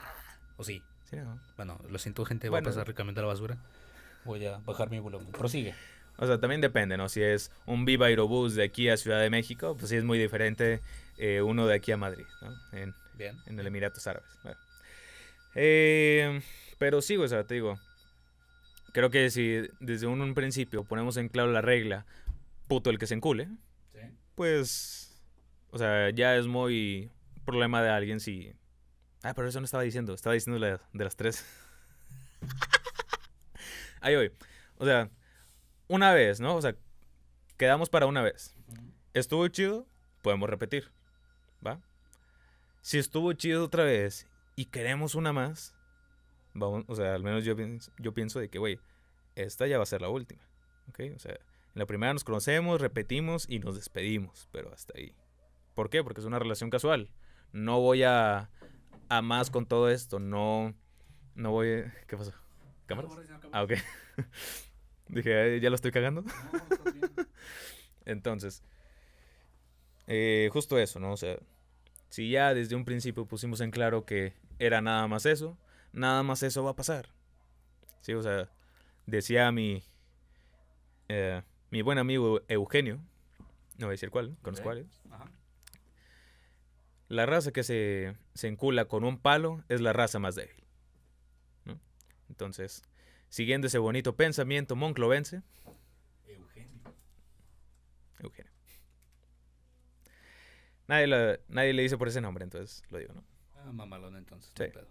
o 0.57 0.65
sí. 0.65 0.83
Sí, 1.11 1.17
¿no? 1.17 1.41
Bueno, 1.57 1.79
lo 1.89 1.99
siento, 1.99 2.25
gente, 2.25 2.49
Bueno. 2.49 2.65
voy 2.65 2.71
a 2.71 2.75
pasar 2.75 2.89
ricamente 2.89 3.21
a 3.21 3.23
la 3.23 3.29
basura. 3.29 3.59
Voy 4.25 4.45
a 4.45 4.59
bajar 4.59 4.91
mi 4.91 4.99
volumen. 4.99 5.31
Prosigue. 5.31 5.75
O 6.19 6.27
sea, 6.27 6.39
también 6.41 6.61
depende, 6.61 6.97
¿no? 6.97 7.09
Si 7.09 7.23
es 7.23 7.51
un 7.67 7.85
Viva 7.85 8.07
Aerobús 8.07 8.55
de 8.55 8.65
aquí 8.65 8.89
a 8.89 8.97
Ciudad 8.97 9.21
de 9.21 9.29
México, 9.31 9.77
pues 9.77 9.91
sí 9.91 9.97
es 9.97 10.05
muy 10.05 10.19
diferente 10.19 10.81
eh, 11.19 11.43
uno 11.43 11.67
de 11.67 11.75
aquí 11.75 11.93
a 11.93 11.97
Madrid, 11.97 12.25
¿no? 12.43 12.79
En, 12.79 12.95
Bien. 13.15 13.37
en 13.47 13.59
el 13.61 13.67
Emiratos 13.67 14.07
Árabes. 14.07 14.29
Bueno. 14.43 14.59
Eh, 15.55 16.41
pero 16.79 17.03
sí, 17.03 17.17
o 17.17 17.29
sea, 17.29 17.45
te 17.45 17.55
digo, 17.55 17.79
creo 18.93 19.11
que 19.11 19.31
si 19.31 19.63
desde 19.81 20.07
un, 20.07 20.21
un 20.21 20.35
principio 20.35 20.85
ponemos 20.85 21.17
en 21.17 21.29
claro 21.29 21.51
la 21.53 21.61
regla, 21.63 22.07
puto 22.69 22.91
el 22.91 22.99
que 22.99 23.07
se 23.07 23.15
encule, 23.15 23.49
Sí. 23.95 24.01
pues, 24.35 25.23
o 25.71 25.79
sea, 25.79 26.11
ya 26.11 26.37
es 26.37 26.47
muy 26.47 27.11
problema 27.45 27.83
de 27.83 27.91
alguien 27.91 28.21
si... 28.21 28.53
Ah, 29.23 29.35
pero 29.35 29.49
eso 29.49 29.61
no 29.61 29.65
estaba 29.65 29.83
diciendo, 29.83 30.15
estaba 30.15 30.35
diciendo 30.35 30.59
la 30.59 30.81
de 30.93 31.05
las 31.05 31.17
tres. 31.17 31.45
Ahí 34.01 34.15
voy. 34.15 34.33
O 34.79 34.85
sea, 34.85 35.09
una 35.89 36.13
vez, 36.13 36.41
¿no? 36.41 36.57
O 36.57 36.63
sea, 36.63 36.75
quedamos 37.57 37.91
para 37.91 38.07
una 38.07 38.23
vez. 38.23 38.55
Estuvo 39.15 39.47
chido, 39.49 39.87
podemos 40.23 40.49
repetir, 40.51 40.93
¿va? 41.67 41.81
Si 42.83 42.99
estuvo 42.99 43.33
chido 43.33 43.65
otra 43.65 43.85
vez 43.85 44.29
y 44.57 44.67
queremos 44.67 45.15
una 45.15 45.33
más, 45.33 45.75
vamos, 46.55 46.85
o 46.89 46.95
sea, 46.95 47.15
al 47.15 47.23
menos 47.23 47.45
yo 47.45 47.57
pienso, 47.57 47.91
yo 47.99 48.13
pienso 48.13 48.39
de 48.39 48.49
que, 48.49 48.59
güey, 48.59 48.79
esta 49.35 49.67
ya 49.67 49.79
va 49.79 49.85
a 49.85 49.87
ser 49.87 50.03
la 50.03 50.09
última, 50.09 50.43
¿ok? 50.89 51.01
O 51.15 51.19
sea, 51.19 51.33
en 51.33 51.81
la 51.81 51.87
primera 51.87 52.13
nos 52.13 52.25
conocemos, 52.25 52.81
repetimos 52.81 53.47
y 53.49 53.59
nos 53.59 53.75
despedimos, 53.77 54.49
pero 54.53 54.73
hasta 54.73 54.95
ahí. 54.97 55.15
¿Por 55.75 55.91
qué? 55.91 56.03
Porque 56.03 56.21
es 56.21 56.27
una 56.27 56.39
relación 56.39 56.71
casual. 56.71 57.11
No 57.53 57.81
voy 57.81 58.03
a, 58.03 58.51
a 59.09 59.23
más 59.23 59.51
con 59.51 59.67
todo 59.67 59.91
esto, 59.91 60.19
no, 60.19 60.75
no 61.35 61.51
voy... 61.51 61.85
¿Qué 62.07 62.17
pasó? 62.17 62.33
¿Cámaras? 62.87 63.13
Ah, 63.53 63.63
ok. 63.63 63.73
Dije, 65.09 65.41
"Ay, 65.41 65.61
¿ya 65.61 65.71
lo 65.71 65.77
estoy 65.77 65.91
cagando? 65.93 66.25
Entonces, 68.05 68.63
eh, 70.07 70.49
justo 70.53 70.79
eso, 70.79 71.01
¿no? 71.01 71.13
O 71.13 71.17
sea, 71.17 71.39
si 72.09 72.31
ya 72.31 72.55
desde 72.55 72.77
un 72.77 72.85
principio 72.85 73.27
pusimos 73.27 73.61
en 73.61 73.71
claro 73.71 74.05
que 74.05 74.35
era 74.59 74.81
nada 74.81 75.07
más 75.09 75.27
eso, 75.27 75.59
nada 75.93 76.23
más 76.23 76.43
eso 76.43 76.63
va 76.65 76.71
a 76.71 76.77
pasar. 76.77 77.09
Sí, 78.01 78.13
o 78.15 78.23
sea, 78.23 78.49
decía 79.07 79.51
mi, 79.53 79.83
eh, 81.09 81.43
mi 81.71 81.83
buen 81.83 81.99
amigo 81.99 82.41
Eugenio, 82.49 82.97
no 83.79 83.87
voy 83.87 83.89
a 83.89 83.91
decir 83.91 84.11
cuál, 84.11 84.37
con 84.43 84.53
los 84.53 84.61
cuales, 84.61 84.87
Ajá. 85.11 85.27
la 87.09 87.27
raza 87.27 87.53
que 87.53 87.63
se, 87.65 88.17
se 88.35 88.49
encula 88.49 88.87
con 88.87 89.05
un 89.05 89.19
palo 89.19 89.65
es 89.69 89.81
la 89.81 89.93
raza 89.93 90.19
más 90.21 90.37
débil. 90.37 90.65
¿no? 91.65 91.79
Entonces, 92.29 92.83
siguiendo 93.37 93.67
ese 93.67 93.77
bonito 93.77 94.17
pensamiento 94.17 94.77
monclovense, 94.77 95.43
Eugenio. 96.27 96.95
Eugenio. 98.19 98.51
Nadie, 100.89 101.75
le 101.75 101.83
dice 101.83 101.99
por 101.99 102.09
ese 102.09 102.23
nombre, 102.23 102.45
entonces 102.45 102.83
lo 102.89 102.97
digo, 102.97 103.13
¿no? 103.13 103.23
Ah, 103.57 103.73
mamalón 103.73 104.17
entonces. 104.17 104.51
Sí. 104.57 104.65
no 104.65 104.73
pedo. 104.73 104.89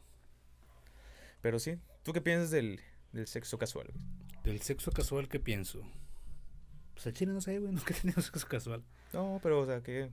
Pero 1.42 1.58
sí, 1.58 1.80
¿tú 2.04 2.14
qué 2.14 2.22
piensas 2.22 2.52
del, 2.52 2.82
del 3.14 3.26
sexo 3.26 3.58
casual? 3.58 3.92
Del 4.44 4.62
sexo 4.62 4.92
casual, 4.92 5.28
¿qué 5.28 5.40
pienso? 5.40 5.82
Pues 6.94 7.08
al 7.08 7.14
chile 7.14 7.34
no 7.34 7.42
sé, 7.42 7.58
güey, 7.58 7.72
nunca 7.74 7.96
he 7.96 8.00
tenido 8.00 8.22
sexo 8.22 8.48
casual. 8.48 8.84
No, 9.12 9.40
pero, 9.42 9.62
o 9.62 9.66
sea, 9.66 9.82
¿qué, 9.82 10.12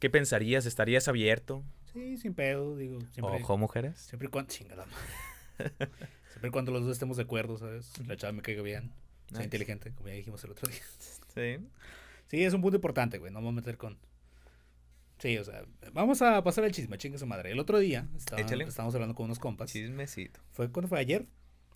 qué 0.00 0.10
pensarías? 0.10 0.66
¿Estarías 0.66 1.08
abierto? 1.08 1.64
Sí, 1.94 2.18
sin 2.18 2.34
pedo, 2.34 2.76
digo. 2.76 3.00
Siempre, 3.12 3.42
¿Ojo, 3.42 3.56
mujeres? 3.56 3.98
siempre 3.98 4.28
y 4.28 4.30
cuando. 4.30 4.52
Chingada. 4.52 4.84
madre. 4.84 4.98
siempre 6.30 6.50
cuando 6.50 6.72
los 6.72 6.82
dos 6.82 6.92
estemos 6.92 7.16
de 7.16 7.24
acuerdo, 7.24 7.58
¿sabes? 7.58 7.92
La 8.06 8.16
chava 8.16 8.32
me 8.32 8.42
caiga 8.42 8.62
bien. 8.62 8.92
Sea 9.28 9.38
Nice. 9.38 9.44
inteligente, 9.44 9.92
como 9.94 10.08
ya 10.08 10.14
dijimos 10.14 10.42
el 10.44 10.50
otro 10.52 10.68
día. 10.70 10.80
Sí. 11.34 11.58
Sí, 12.28 12.44
es 12.44 12.54
un 12.54 12.62
punto 12.62 12.76
importante, 12.76 13.18
güey. 13.18 13.32
No 13.32 13.40
me 13.40 13.44
voy 13.44 13.52
a 13.52 13.56
meter 13.56 13.76
con. 13.76 13.98
Sí, 15.18 15.36
o 15.38 15.44
sea, 15.44 15.64
vamos 15.92 16.22
a 16.22 16.42
pasar 16.44 16.64
el 16.64 16.72
chisme, 16.72 16.96
chingue 16.98 17.18
su 17.18 17.26
madre. 17.26 17.50
El 17.52 17.58
otro 17.58 17.78
día 17.78 18.06
estaba- 18.16 18.40
estábamos 18.42 18.94
hablando 18.94 19.14
con 19.14 19.24
unos 19.26 19.38
compas. 19.38 19.72
Chismecito. 19.72 20.40
¿Fue 20.52 20.70
cuando 20.70 20.88
fue 20.88 20.98
ayer? 21.00 21.26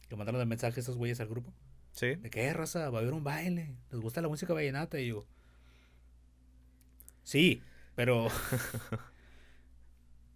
Que 0.08 0.16
mandaron 0.16 0.40
el 0.40 0.46
mensaje 0.46 0.80
esos 0.80 0.96
güeyes 0.96 1.20
al 1.20 1.28
grupo. 1.28 1.52
Sí. 1.92 2.14
¿De 2.14 2.30
qué 2.30 2.52
raza? 2.52 2.88
Va 2.90 2.98
a 2.98 3.02
haber 3.02 3.12
un 3.14 3.24
baile. 3.24 3.74
¿Les 3.90 4.00
gusta 4.00 4.20
la 4.22 4.28
música 4.28 4.54
vallenata? 4.54 4.98
Y 5.00 5.08
yo. 5.08 5.26
Sí, 7.24 7.62
pero. 7.94 8.28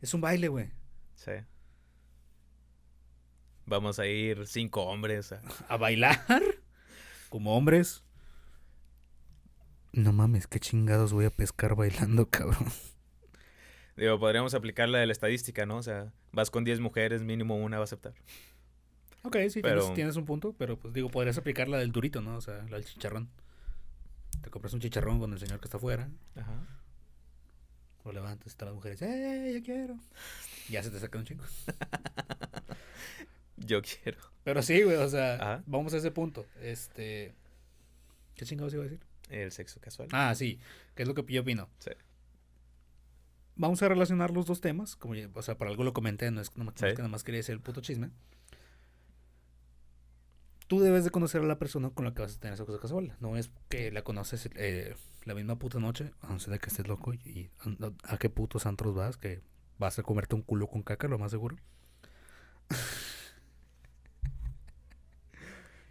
es 0.00 0.14
un 0.14 0.20
baile, 0.20 0.48
güey. 0.48 0.68
Sí. 1.14 1.32
Vamos 3.66 3.98
a 3.98 4.06
ir 4.06 4.46
cinco 4.46 4.84
hombres 4.84 5.32
a... 5.32 5.40
¿A 5.68 5.76
bailar? 5.76 6.20
Como 7.28 7.56
hombres. 7.56 8.02
No 9.92 10.12
mames, 10.12 10.46
qué 10.46 10.60
chingados 10.60 11.12
voy 11.12 11.24
a 11.24 11.30
pescar 11.30 11.74
bailando, 11.74 12.28
cabrón. 12.30 12.66
Digo, 13.96 14.18
podríamos 14.18 14.52
aplicar 14.54 14.88
la 14.90 14.98
de 14.98 15.06
la 15.06 15.12
estadística, 15.12 15.64
¿no? 15.66 15.78
O 15.78 15.82
sea, 15.82 16.12
vas 16.32 16.50
con 16.50 16.64
10 16.64 16.80
mujeres, 16.80 17.22
mínimo 17.22 17.56
una 17.56 17.78
va 17.78 17.82
a 17.82 17.84
aceptar. 17.84 18.12
Ok, 19.22 19.36
sí, 19.50 19.62
Pero- 19.62 19.80
tienes, 19.80 19.94
tienes 19.94 20.16
un 20.16 20.26
punto, 20.26 20.52
pero 20.52 20.78
pues 20.78 20.92
digo, 20.92 21.08
podrías 21.10 21.38
aplicar 21.38 21.66
la 21.68 21.78
del 21.78 21.92
durito, 21.92 22.20
¿no? 22.20 22.36
O 22.36 22.40
sea, 22.40 22.62
la 22.68 22.76
del 22.76 22.84
chicharrón. 22.84 23.30
Te 24.42 24.50
compras 24.50 24.74
un 24.74 24.80
chicharrón 24.80 25.18
con 25.18 25.32
el 25.32 25.38
señor 25.40 25.58
que 25.60 25.64
está 25.64 25.78
afuera, 25.78 26.08
Ajá. 26.36 26.66
lo 28.04 28.12
levantas 28.12 28.46
y 28.46 28.50
están 28.50 28.66
las 28.66 28.74
mujeres, 28.74 29.00
¡eh, 29.02 29.52
yo 29.54 29.62
quiero! 29.64 29.96
Ya 30.68 30.82
se 30.82 30.90
te 30.90 31.00
saca 31.00 31.18
un 31.18 31.24
chingo. 31.24 31.44
Yo 33.56 33.80
quiero. 33.82 34.18
Pero 34.44 34.62
sí, 34.62 34.82
güey, 34.82 34.96
o 34.96 35.08
sea, 35.08 35.34
Ajá. 35.34 35.62
vamos 35.66 35.94
a 35.94 35.96
ese 35.98 36.10
punto. 36.10 36.46
Este. 36.60 37.34
¿Qué 38.34 38.44
chingados 38.44 38.72
iba 38.74 38.82
a 38.82 38.84
decir? 38.84 39.00
El 39.30 39.50
sexo 39.50 39.80
casual. 39.80 40.08
Ah, 40.12 40.34
sí, 40.34 40.60
que 40.94 41.02
es 41.02 41.08
lo 41.08 41.14
que 41.14 41.24
yo 41.32 41.40
opino. 41.42 41.68
Sí. 41.78 41.90
Vamos 43.56 43.82
a 43.82 43.88
relacionar 43.88 44.30
los 44.30 44.44
dos 44.46 44.60
temas, 44.60 44.94
como 44.96 45.14
ya- 45.14 45.30
o 45.32 45.42
sea, 45.42 45.56
por 45.56 45.66
algo 45.68 45.82
lo 45.82 45.92
comenté, 45.94 46.30
no 46.30 46.40
es, 46.42 46.54
no, 46.56 46.64
no 46.64 46.70
es 46.70 46.76
Sí. 46.78 46.86
que 46.88 46.96
nada 46.96 47.08
más 47.08 47.24
quería 47.24 47.38
decir 47.38 47.54
el 47.54 47.60
puto 47.60 47.80
chisme. 47.80 48.10
Tú 50.68 50.80
debes 50.80 51.04
de 51.04 51.10
conocer 51.10 51.42
a 51.42 51.46
la 51.46 51.58
persona 51.58 51.90
con 51.90 52.04
la 52.04 52.12
que 52.12 52.22
vas 52.22 52.36
a 52.36 52.40
tener 52.40 52.58
cosa 52.58 52.80
casual. 52.80 53.16
No 53.20 53.36
es 53.36 53.50
que 53.68 53.92
la 53.92 54.02
conoces 54.02 54.48
eh, 54.56 54.96
la 55.24 55.34
misma 55.34 55.58
puta 55.58 55.78
noche, 55.78 56.12
a 56.22 56.28
no 56.32 56.38
ser 56.40 56.52
de 56.52 56.58
que 56.58 56.66
estés 56.68 56.88
loco 56.88 57.14
y 57.14 57.50
a, 58.04 58.14
a 58.14 58.18
qué 58.18 58.28
putos 58.30 58.66
antros 58.66 58.94
vas, 58.94 59.16
que 59.16 59.42
vas 59.78 59.98
a 59.98 60.02
comerte 60.02 60.34
un 60.34 60.42
culo 60.42 60.66
con 60.66 60.82
caca, 60.82 61.06
lo 61.06 61.18
más 61.18 61.30
seguro. 61.30 61.56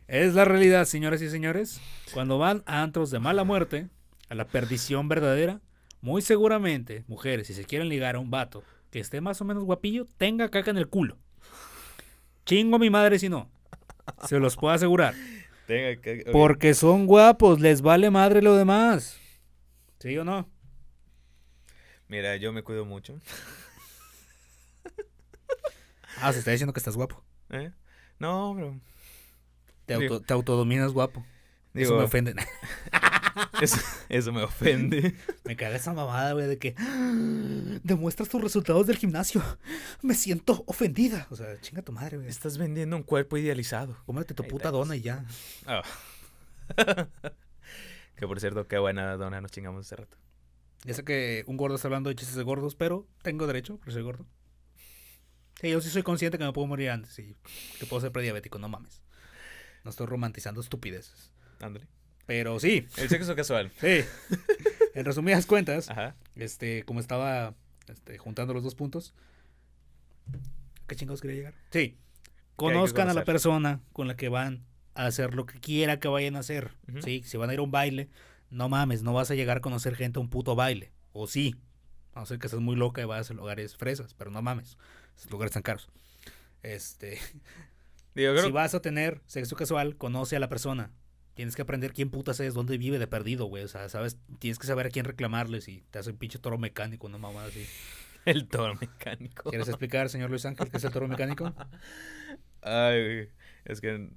Es 0.08 0.34
la 0.34 0.46
realidad, 0.46 0.86
señoras 0.86 1.22
y 1.22 1.30
señores. 1.30 1.82
Cuando 2.14 2.38
van 2.38 2.64
a 2.66 2.82
antros 2.82 3.12
de 3.12 3.20
mala 3.20 3.44
muerte, 3.44 3.90
a 4.30 4.36
la 4.36 4.46
perdición 4.46 5.08
verdadera, 5.08 5.62
muy 6.02 6.22
seguramente, 6.22 7.04
mujeres, 7.08 7.48
si 7.48 7.54
se 7.54 7.66
quieren 7.66 7.90
ligar 7.90 8.16
a 8.16 8.20
un 8.20 8.30
vato 8.30 8.64
que 8.92 9.00
esté 9.00 9.22
más 9.22 9.42
o 9.42 9.46
menos 9.46 9.64
guapillo, 9.64 10.08
tenga 10.18 10.50
caca 10.50 10.72
en 10.72 10.78
el 10.78 10.88
culo. 10.88 11.18
Chingo 12.46 12.76
a 12.76 12.80
mi 12.80 12.90
madre 12.90 13.18
si 13.18 13.28
no. 13.28 13.50
Se 14.28 14.40
los 14.40 14.56
puedo 14.56 14.74
asegurar. 14.74 15.16
Tenga. 15.66 16.00
Porque 16.32 16.76
son 16.76 17.08
guapos, 17.08 17.60
les 17.60 17.82
vale 17.82 18.12
madre 18.12 18.42
lo 18.42 18.56
demás. 18.56 19.20
¿Sí 20.00 20.16
o 20.18 20.24
no? 20.24 20.48
Mira, 22.08 22.36
yo 22.36 22.54
me 22.54 22.62
cuido 22.62 22.86
mucho. 22.86 23.20
Ah, 26.22 26.32
se 26.32 26.40
está 26.40 26.52
diciendo 26.52 26.72
que 26.72 26.80
estás 26.80 26.96
guapo. 26.96 27.24
¿eh? 27.50 27.72
No, 28.20 28.54
bro. 28.54 28.80
Te, 29.86 29.98
Digo- 29.98 30.16
auto- 30.16 30.26
te 30.26 30.34
autodominas 30.34 30.92
guapo. 30.92 31.26
Eso 31.74 31.98
me 31.98 32.04
ofende. 32.06 32.34
eso, 33.62 33.78
eso 34.08 34.32
me 34.32 34.44
ofende. 34.44 35.14
me 35.44 35.56
caga 35.58 35.76
esa 35.76 35.94
mamada, 35.94 36.32
güey, 36.34 36.48
de 36.48 36.58
que 36.58 36.74
"Ah, 36.78 37.80
demuestras 37.84 38.30
tus 38.30 38.42
resultados 38.42 38.88
del 38.88 38.98
gimnasio. 38.98 39.44
Me 40.02 40.14
siento 40.14 40.64
ofendida. 40.68 41.28
O 41.30 41.36
sea, 41.36 41.60
chinga 41.60 41.82
tu 41.82 41.92
madre, 41.92 42.18
güey. 42.18 42.30
Estás 42.30 42.58
vendiendo 42.58 42.96
un 42.96 43.04
cuerpo 43.04 43.36
idealizado. 43.38 43.98
Cómete 44.06 44.34
tu 44.34 44.44
Ahí 44.44 44.50
puta 44.50 44.72
dona 44.72 44.96
y 44.96 45.02
ya. 45.02 45.26
Ah. 45.66 45.84
que 48.16 48.28
por 48.28 48.40
cierto, 48.40 48.68
qué 48.68 48.78
buena 48.78 49.18
dona 49.18 49.42
nos 49.42 49.52
chingamos 49.52 49.86
hace 49.86 49.98
rato. 49.98 50.18
Ya 50.84 50.94
sé 50.94 51.04
que 51.04 51.44
un 51.48 51.58
gordo 51.58 51.76
está 51.76 51.88
hablando 51.88 52.10
de 52.10 52.16
chistes 52.16 52.36
de 52.38 52.44
gordos, 52.44 52.76
pero 52.76 53.08
tengo 53.22 53.48
derecho 53.48 53.78
por 53.78 53.92
ser 53.92 54.04
gordo. 54.04 54.26
Sí, 55.60 55.70
yo 55.70 55.82
sí 55.82 55.90
soy 55.90 56.04
consciente 56.04 56.38
que 56.38 56.44
me 56.44 56.54
puedo 56.54 56.68
morir 56.68 56.90
antes 56.92 57.18
y 57.20 57.36
que 57.80 57.86
puedo 57.86 58.02
ser 58.02 58.12
prediabético, 58.12 58.60
no 58.60 58.70
mames. 58.70 59.02
No 59.86 59.92
estoy 59.92 60.08
romantizando 60.08 60.60
estupideces. 60.60 61.32
Ándale. 61.62 61.88
Pero 62.26 62.60
sí, 62.60 62.88
El 62.98 63.08
sexo 63.08 63.36
casual. 63.36 63.72
sí. 63.80 64.04
en 64.96 65.06
resumidas 65.06 65.46
cuentas, 65.46 65.90
Ajá. 65.90 66.16
este, 66.36 66.84
como 66.84 67.00
estaba 67.00 67.54
este, 67.88 68.18
juntando 68.18 68.54
los 68.54 68.64
dos 68.64 68.74
puntos, 68.76 69.14
¿qué 70.88 70.96
chingados 70.96 71.22
quería 71.22 71.38
llegar? 71.38 71.54
Sí. 71.72 71.98
Conozcan 72.56 73.10
a 73.10 73.14
la 73.14 73.26
persona 73.26 73.82
con 73.94 74.08
la 74.08 74.16
que 74.16 74.28
van 74.30 74.66
a 74.96 75.06
hacer 75.06 75.36
lo 75.36 75.46
que 75.46 75.60
quiera 75.60 76.00
que 76.00 76.08
vayan 76.08 76.36
a 76.36 76.40
hacer. 76.40 76.72
Ujú. 76.90 77.02
Sí, 77.02 77.22
si 77.24 77.38
van 77.38 77.50
a 77.50 77.54
ir 77.54 77.60
a 77.60 77.64
un 77.64 77.72
baile, 77.72 78.10
no 78.50 78.70
mames, 78.70 79.04
no 79.04 79.14
vas 79.14 79.30
a 79.30 79.36
llegar 79.36 79.58
a 79.58 79.62
conocer 79.62 79.96
gente 79.96 80.18
a 80.18 80.22
un 80.22 80.30
puto 80.30 80.56
baile. 80.56 80.92
O 81.14 81.28
sí. 81.28 81.56
A 82.14 82.22
no 82.22 82.26
ser 82.26 82.40
que 82.40 82.48
estés 82.48 82.62
muy 82.62 82.76
loca 82.78 83.02
y 83.02 83.06
vayas 83.06 83.30
a 83.30 83.34
lugares 83.34 83.76
fresas, 83.76 84.14
pero 84.14 84.32
no 84.32 84.42
mames. 84.42 84.78
Esos 85.18 85.30
lugares 85.30 85.52
tan 85.54 85.62
caros. 85.64 85.90
Este, 86.64 87.20
Digo, 88.16 88.34
creo 88.34 88.46
si 88.46 88.52
vas 88.52 88.74
a 88.74 88.82
tener 88.82 89.22
sexo 89.28 89.56
casual, 89.56 89.98
conoce 89.98 90.36
a 90.36 90.40
la 90.40 90.50
persona. 90.50 90.92
Tienes 91.34 91.56
que 91.56 91.62
aprender 91.62 91.92
quién 91.92 92.10
putas 92.10 92.40
es, 92.40 92.54
dónde 92.54 92.78
vive 92.78 92.98
de 92.98 93.08
perdido, 93.08 93.46
güey. 93.46 93.64
O 93.64 93.68
sea, 93.68 93.90
sabes, 93.90 94.18
tienes 94.40 94.58
que 94.58 94.68
saber 94.68 94.88
a 94.88 94.90
quién 94.90 95.06
reclamarle 95.06 95.60
si 95.60 95.84
te 95.92 96.00
hace 96.00 96.12
un 96.12 96.18
pinche 96.18 96.40
toro 96.40 96.58
mecánico, 96.58 97.10
no 97.10 97.20
mamá 97.20 97.44
así. 97.44 97.68
el 98.26 98.48
toro 98.48 98.76
mecánico. 98.76 99.50
¿Quieres 99.50 99.68
explicar, 99.68 100.10
señor 100.10 100.30
Luis 100.30 100.46
Ángel, 100.46 100.72
qué 100.72 100.78
es 100.78 100.84
el 100.84 100.92
toro 100.92 101.08
mecánico? 101.08 101.54
Ay, 102.62 103.30
es 103.66 103.82
que 103.82 104.10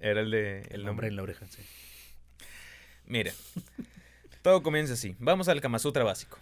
era 0.00 0.20
el 0.22 0.30
de 0.30 0.62
el 0.62 0.80
El 0.80 0.84
nombre 0.84 0.86
nombre. 0.86 1.08
en 1.08 1.16
la 1.16 1.22
oreja, 1.22 1.46
sí. 1.46 1.62
Mira, 3.04 3.32
todo 4.42 4.62
comienza 4.62 4.94
así. 4.94 5.14
Vamos 5.18 5.48
al 5.48 5.60
Kama 5.60 5.78
Sutra 5.78 6.04
básico. 6.04 6.38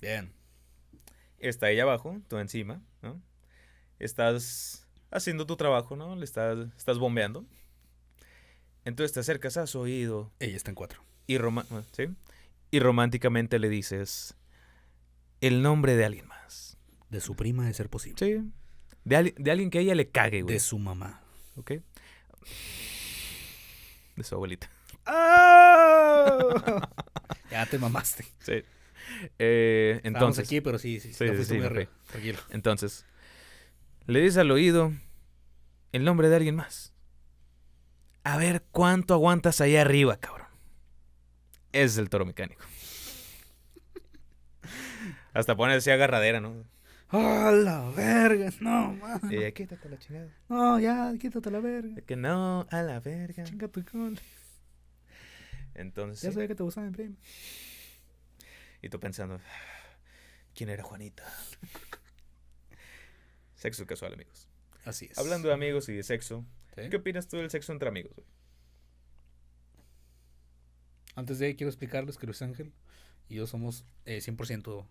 Bien. 0.00 0.32
Está 1.38 1.66
ahí 1.66 1.80
abajo, 1.80 2.20
tú 2.28 2.38
encima, 2.38 2.82
¿no? 3.00 3.20
Estás 3.98 4.86
haciendo 5.12 5.46
tu 5.46 5.56
trabajo, 5.56 5.94
¿no? 5.96 6.16
Le 6.16 6.24
estás, 6.24 6.58
estás 6.76 6.98
bombeando. 6.98 7.44
Entonces 8.84 9.12
te 9.12 9.20
acercas 9.20 9.56
a 9.56 9.66
su 9.68 9.78
oído 9.80 10.32
Ella 10.40 10.56
está 10.56 10.70
en 10.70 10.74
cuatro. 10.74 11.02
y, 11.28 11.38
roma- 11.38 11.64
¿sí? 11.92 12.08
y 12.72 12.80
románticamente 12.80 13.58
le 13.60 13.68
dices 13.68 14.34
el 15.40 15.62
nombre 15.62 15.94
de 15.96 16.04
alguien 16.04 16.26
más. 16.26 16.76
De 17.10 17.20
su 17.20 17.36
prima, 17.36 17.66
de 17.66 17.74
ser 17.74 17.88
posible. 17.90 18.16
Sí. 18.18 18.50
De, 19.04 19.34
de 19.36 19.50
alguien 19.50 19.70
que 19.70 19.78
a 19.78 19.80
ella 19.82 19.94
le 19.94 20.08
cague, 20.08 20.42
güey. 20.42 20.54
De 20.54 20.60
su 20.60 20.78
mamá. 20.78 21.20
¿Ok? 21.56 21.72
De 24.16 24.24
su 24.24 24.34
abuelita. 24.34 24.70
ya 27.50 27.66
te 27.66 27.78
mamaste. 27.78 28.24
Sí. 28.40 28.62
Eh, 29.38 30.00
Entonces, 30.04 30.06
entonces, 30.06 30.44
aquí, 30.46 30.60
pero 30.60 30.78
sí, 30.78 31.00
sí, 31.00 31.12
sí, 31.12 31.28
Sí, 31.28 31.44
sí. 31.44 31.58
Tranquilo. 32.06 32.38
entonces, 32.50 33.04
le 34.06 34.20
dices 34.20 34.38
al 34.38 34.50
oído 34.50 34.92
el 35.92 36.04
nombre 36.04 36.28
de 36.28 36.36
alguien 36.36 36.56
más. 36.56 36.92
A 38.24 38.36
ver 38.36 38.62
cuánto 38.70 39.14
aguantas 39.14 39.60
ahí 39.60 39.76
arriba, 39.76 40.16
cabrón. 40.18 40.46
Ese 41.72 41.84
es 41.86 41.98
el 41.98 42.08
toro 42.08 42.24
mecánico. 42.24 42.62
Hasta 45.34 45.56
pones 45.56 45.78
así 45.78 45.90
agarradera, 45.90 46.40
¿no? 46.40 46.64
¡Ah, 47.08 47.50
la 47.52 47.90
verga! 47.90 48.50
No, 48.60 48.94
man. 48.94 49.20
Eh, 49.30 49.52
quítate 49.52 49.88
la 49.88 49.98
chingada. 49.98 50.28
No, 50.48 50.78
ya, 50.78 51.12
quítate 51.20 51.50
la 51.50 51.60
verga. 51.60 52.00
Que 52.02 52.16
no, 52.16 52.66
a 52.70 52.82
la 52.82 53.00
verga. 53.00 53.44
Chinga 53.44 53.68
tu 53.68 53.84
col. 53.84 54.18
Entonces, 55.74 56.22
Ya 56.22 56.32
sabía 56.32 56.48
que 56.48 56.54
te 56.54 56.62
gustaba 56.62 56.86
mi 56.86 56.92
prima. 56.92 57.16
y 58.82 58.88
tú 58.88 59.00
pensando, 59.00 59.40
¿quién 60.54 60.68
era 60.70 60.82
Juanita? 60.82 61.24
Sexo 63.62 63.86
casual, 63.86 64.12
amigos. 64.14 64.48
Así 64.84 65.06
es. 65.08 65.16
Hablando 65.16 65.46
de 65.46 65.54
amigos 65.54 65.88
y 65.88 65.92
de 65.94 66.02
sexo, 66.02 66.44
¿Sí? 66.74 66.90
¿qué 66.90 66.96
opinas 66.96 67.28
tú 67.28 67.36
del 67.36 67.48
sexo 67.48 67.70
entre 67.70 67.88
amigos? 67.88 68.12
güey? 68.16 68.26
Antes 71.14 71.38
de 71.38 71.54
quiero 71.54 71.68
explicarles 71.70 72.16
que 72.18 72.26
Luis 72.26 72.42
Ángel 72.42 72.72
y 73.28 73.36
yo 73.36 73.46
somos 73.46 73.84
eh, 74.04 74.18
100% 74.18 74.84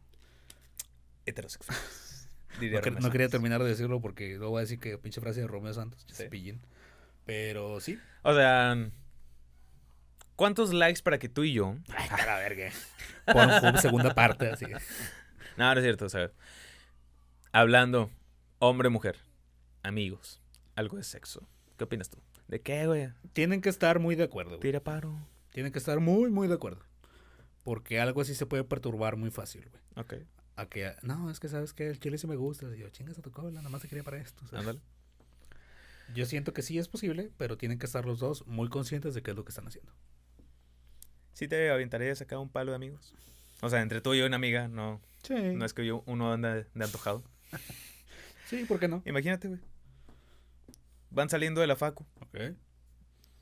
Heterosexuales. 1.25 2.29
No, 3.01 3.11
quería 3.11 3.27
terminar 3.29 3.61
de 3.63 3.69
decirlo 3.69 4.01
porque 4.01 4.35
luego 4.35 4.51
voy 4.51 4.59
a 4.59 4.61
decir 4.61 4.77
que 4.79 4.97
pinche 4.97 5.19
frase 5.21 5.39
de 5.41 5.47
Romeo 5.47 5.73
Santos, 5.73 6.05
Sí. 6.07 6.15
cepillín. 6.15 6.61
Pero 7.25 7.79
sí. 7.79 7.97
O 8.23 8.33
sea, 8.35 8.89
¿cuántos 10.35 10.73
likes 10.73 11.01
para 11.01 11.17
que 11.17 11.27
tú 11.29 11.43
y 11.43 11.53
yo? 11.53 11.75
Ay, 11.97 12.07
a 12.09 12.25
la 12.25 12.37
verga. 12.37 12.71
Pornhub, 13.25 13.79
segunda 13.81 14.13
parte, 14.13 14.49
así. 14.49 14.65
No, 15.57 15.73
no 15.73 15.79
es 15.79 15.83
cierto, 15.83 16.05
o 16.05 16.09
sea, 16.09 16.29
hablando 17.53 18.11
hombre-mujer, 18.61 19.17
amigos, 19.81 20.39
algo 20.75 20.97
de 20.97 21.03
sexo. 21.03 21.47
¿Qué 21.77 21.83
opinas 21.83 22.09
tú? 22.09 22.19
¿De 22.47 22.61
qué, 22.61 22.85
güey? 22.85 23.09
Tienen 23.33 23.59
que 23.59 23.69
estar 23.69 23.97
muy 23.99 24.13
de 24.15 24.23
acuerdo. 24.25 24.51
güey. 24.51 24.61
Tira 24.61 24.79
paro. 24.79 25.17
Tienen 25.49 25.71
que 25.71 25.79
estar 25.79 25.99
muy, 25.99 26.29
muy 26.29 26.47
de 26.47 26.53
acuerdo. 26.53 26.83
Porque 27.63 27.99
algo 27.99 28.21
así 28.21 28.35
se 28.35 28.45
puede 28.45 28.63
perturbar 28.63 29.15
muy 29.17 29.31
fácil, 29.31 29.67
güey. 29.69 29.81
Ok, 29.95 30.27
A 30.57 30.67
que, 30.67 30.93
no, 31.01 31.31
es 31.31 31.39
que 31.39 31.49
sabes 31.49 31.73
que 31.73 31.87
el 31.89 31.99
chile 31.99 32.19
sí 32.19 32.27
me 32.27 32.35
gusta. 32.35 32.67
Y 32.75 32.79
yo, 32.79 32.89
chingas 32.89 33.17
a 33.17 33.21
tu 33.23 33.31
cola, 33.31 33.49
nada 33.51 33.69
más 33.69 33.81
te 33.81 33.87
quería 33.87 34.03
para 34.03 34.17
esto. 34.19 34.45
sea. 34.47 34.59
ándale. 34.59 34.79
Yo 36.13 36.25
siento 36.27 36.53
que 36.53 36.61
sí 36.61 36.77
es 36.77 36.87
posible, 36.87 37.31
pero 37.37 37.57
tienen 37.57 37.79
que 37.79 37.87
estar 37.87 38.05
los 38.05 38.19
dos 38.19 38.45
muy 38.45 38.69
conscientes 38.69 39.15
de 39.15 39.23
qué 39.23 39.31
es 39.31 39.37
lo 39.37 39.43
que 39.43 39.49
están 39.49 39.67
haciendo. 39.67 39.91
¿Sí 41.33 41.47
te 41.47 41.71
aventarías 41.71 42.21
acá 42.21 42.37
un 42.37 42.49
palo 42.49 42.71
de 42.73 42.75
amigos? 42.75 43.15
O 43.61 43.69
sea, 43.69 43.81
entre 43.81 44.01
tú 44.01 44.13
y 44.13 44.19
yo 44.19 44.25
y 44.25 44.27
una 44.27 44.35
amiga, 44.35 44.67
no, 44.67 45.01
Sí. 45.23 45.33
no 45.55 45.65
es 45.65 45.73
que 45.73 45.85
yo, 45.85 46.03
uno 46.05 46.31
anda 46.33 46.53
de, 46.53 46.67
de 46.75 46.83
antojado. 46.85 47.23
Sí, 48.51 48.65
¿por 48.65 48.79
qué 48.79 48.87
no? 48.87 49.01
Imagínate, 49.05 49.47
güey. 49.47 49.59
Van 51.09 51.29
saliendo 51.29 51.61
de 51.61 51.67
la 51.67 51.75
facu 51.75 52.05
Ok. 52.21 52.37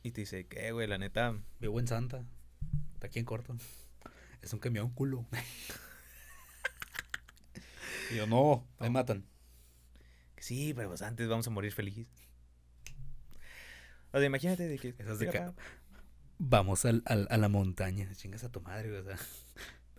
y 0.04 0.12
te 0.12 0.22
dice, 0.22 0.48
¿qué, 0.48 0.72
güey? 0.72 0.88
La 0.88 0.98
neta, 0.98 1.36
Vivo 1.60 1.80
en 1.80 1.88
Santa. 1.88 2.24
Está 2.94 3.08
aquí 3.08 3.20
en 3.20 3.25
corto. 3.25 3.56
Es 4.42 4.54
un 4.54 4.60
camión 4.60 4.89
culo. 4.92 5.25
y 8.12 8.16
yo, 8.16 8.28
no, 8.28 8.66
me 8.80 8.89
matan. 8.89 9.25
sí, 10.38 10.74
pero 10.74 10.89
pues 10.89 11.01
antes 11.01 11.28
vamos 11.28 11.48
a 11.48 11.51
morir 11.51 11.72
felices. 11.74 12.08
O 14.12 14.18
sea, 14.18 14.25
imagínate 14.25 14.68
de 14.68 14.80
que... 14.80 14.96
Esas 14.98 15.20
de 15.20 15.30
que- 15.30 15.38
paro. 15.39 15.54
Vamos 16.42 16.86
al, 16.86 17.04
al- 17.06 17.28
a 17.30 17.36
la 17.38 17.50
montaña. 17.50 18.10
Chingas 18.16 18.46
a 18.46 18.50
tu 18.51 18.62
madre, 18.62 18.89
güey, 18.89 19.01
o 19.01 19.04
sea. 19.04 19.18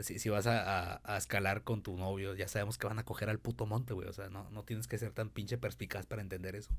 Si, 0.02 0.18
si 0.18 0.28
vas 0.28 0.46
a, 0.46 0.94
a- 0.94 1.00
a 1.04 1.16
escalar 1.16 1.62
con 1.64 1.82
tu 1.82 1.96
novio, 1.96 2.34
ya 2.34 2.48
sabemos 2.48 2.78
que 2.78 2.86
van 2.86 2.98
a 2.98 3.04
coger 3.04 3.28
al 3.30 3.38
puto 3.38 3.66
monte, 3.66 3.92
güey. 3.94 4.08
O 4.08 4.12
sea, 4.12 4.28
no, 4.30 4.48
no 4.50 4.64
tienes 4.64 4.88
que 4.88 4.98
ser 4.98 5.12
tan 5.12 5.30
pinche 5.30 5.58
perspicaz 5.58 6.06
para 6.06 6.22
entender 6.22 6.56
eso. 6.56 6.70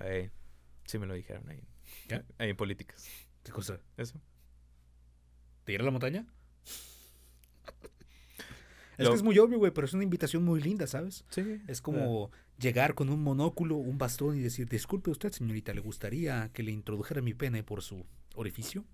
Ey, 0.00 0.30
sí 0.84 0.98
me 0.98 1.06
lo 1.06 1.14
dijeron 1.14 1.48
ahí. 1.48 1.62
¿Qué? 2.08 2.22
Ahí 2.38 2.50
en 2.50 2.56
políticas. 2.56 3.08
¿Qué 3.44 3.52
cosa? 3.52 3.80
Eso. 3.96 4.20
¿Te 5.64 5.72
ir 5.72 5.80
a 5.80 5.84
la 5.84 5.90
montaña? 5.90 6.26
Es 8.98 9.04
Lo- 9.04 9.10
que 9.10 9.16
es 9.16 9.22
muy 9.22 9.38
obvio, 9.38 9.58
güey, 9.58 9.72
pero 9.72 9.86
es 9.86 9.92
una 9.92 10.04
invitación 10.04 10.42
muy 10.42 10.58
linda, 10.58 10.86
¿sabes? 10.86 11.26
Sí. 11.28 11.60
Es 11.66 11.82
como 11.82 12.30
llegar 12.58 12.94
con 12.94 13.10
un 13.10 13.22
monóculo, 13.22 13.76
un 13.76 13.98
bastón 13.98 14.38
y 14.38 14.40
decir, 14.40 14.68
disculpe 14.70 15.10
usted, 15.10 15.32
señorita, 15.32 15.74
¿le 15.74 15.82
gustaría 15.82 16.50
que 16.54 16.62
le 16.62 16.72
introdujera 16.72 17.20
mi 17.20 17.34
pene 17.34 17.62
por 17.62 17.82
su 17.82 18.06
orificio? 18.34 18.86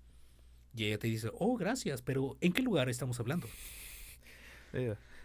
Y 0.75 0.85
ella 0.85 0.97
te 0.97 1.07
dice, 1.07 1.29
oh, 1.33 1.55
gracias, 1.55 2.01
pero 2.01 2.37
¿en 2.41 2.51
qué 2.53 2.61
lugar 2.61 2.89
estamos 2.89 3.19
hablando? 3.19 3.47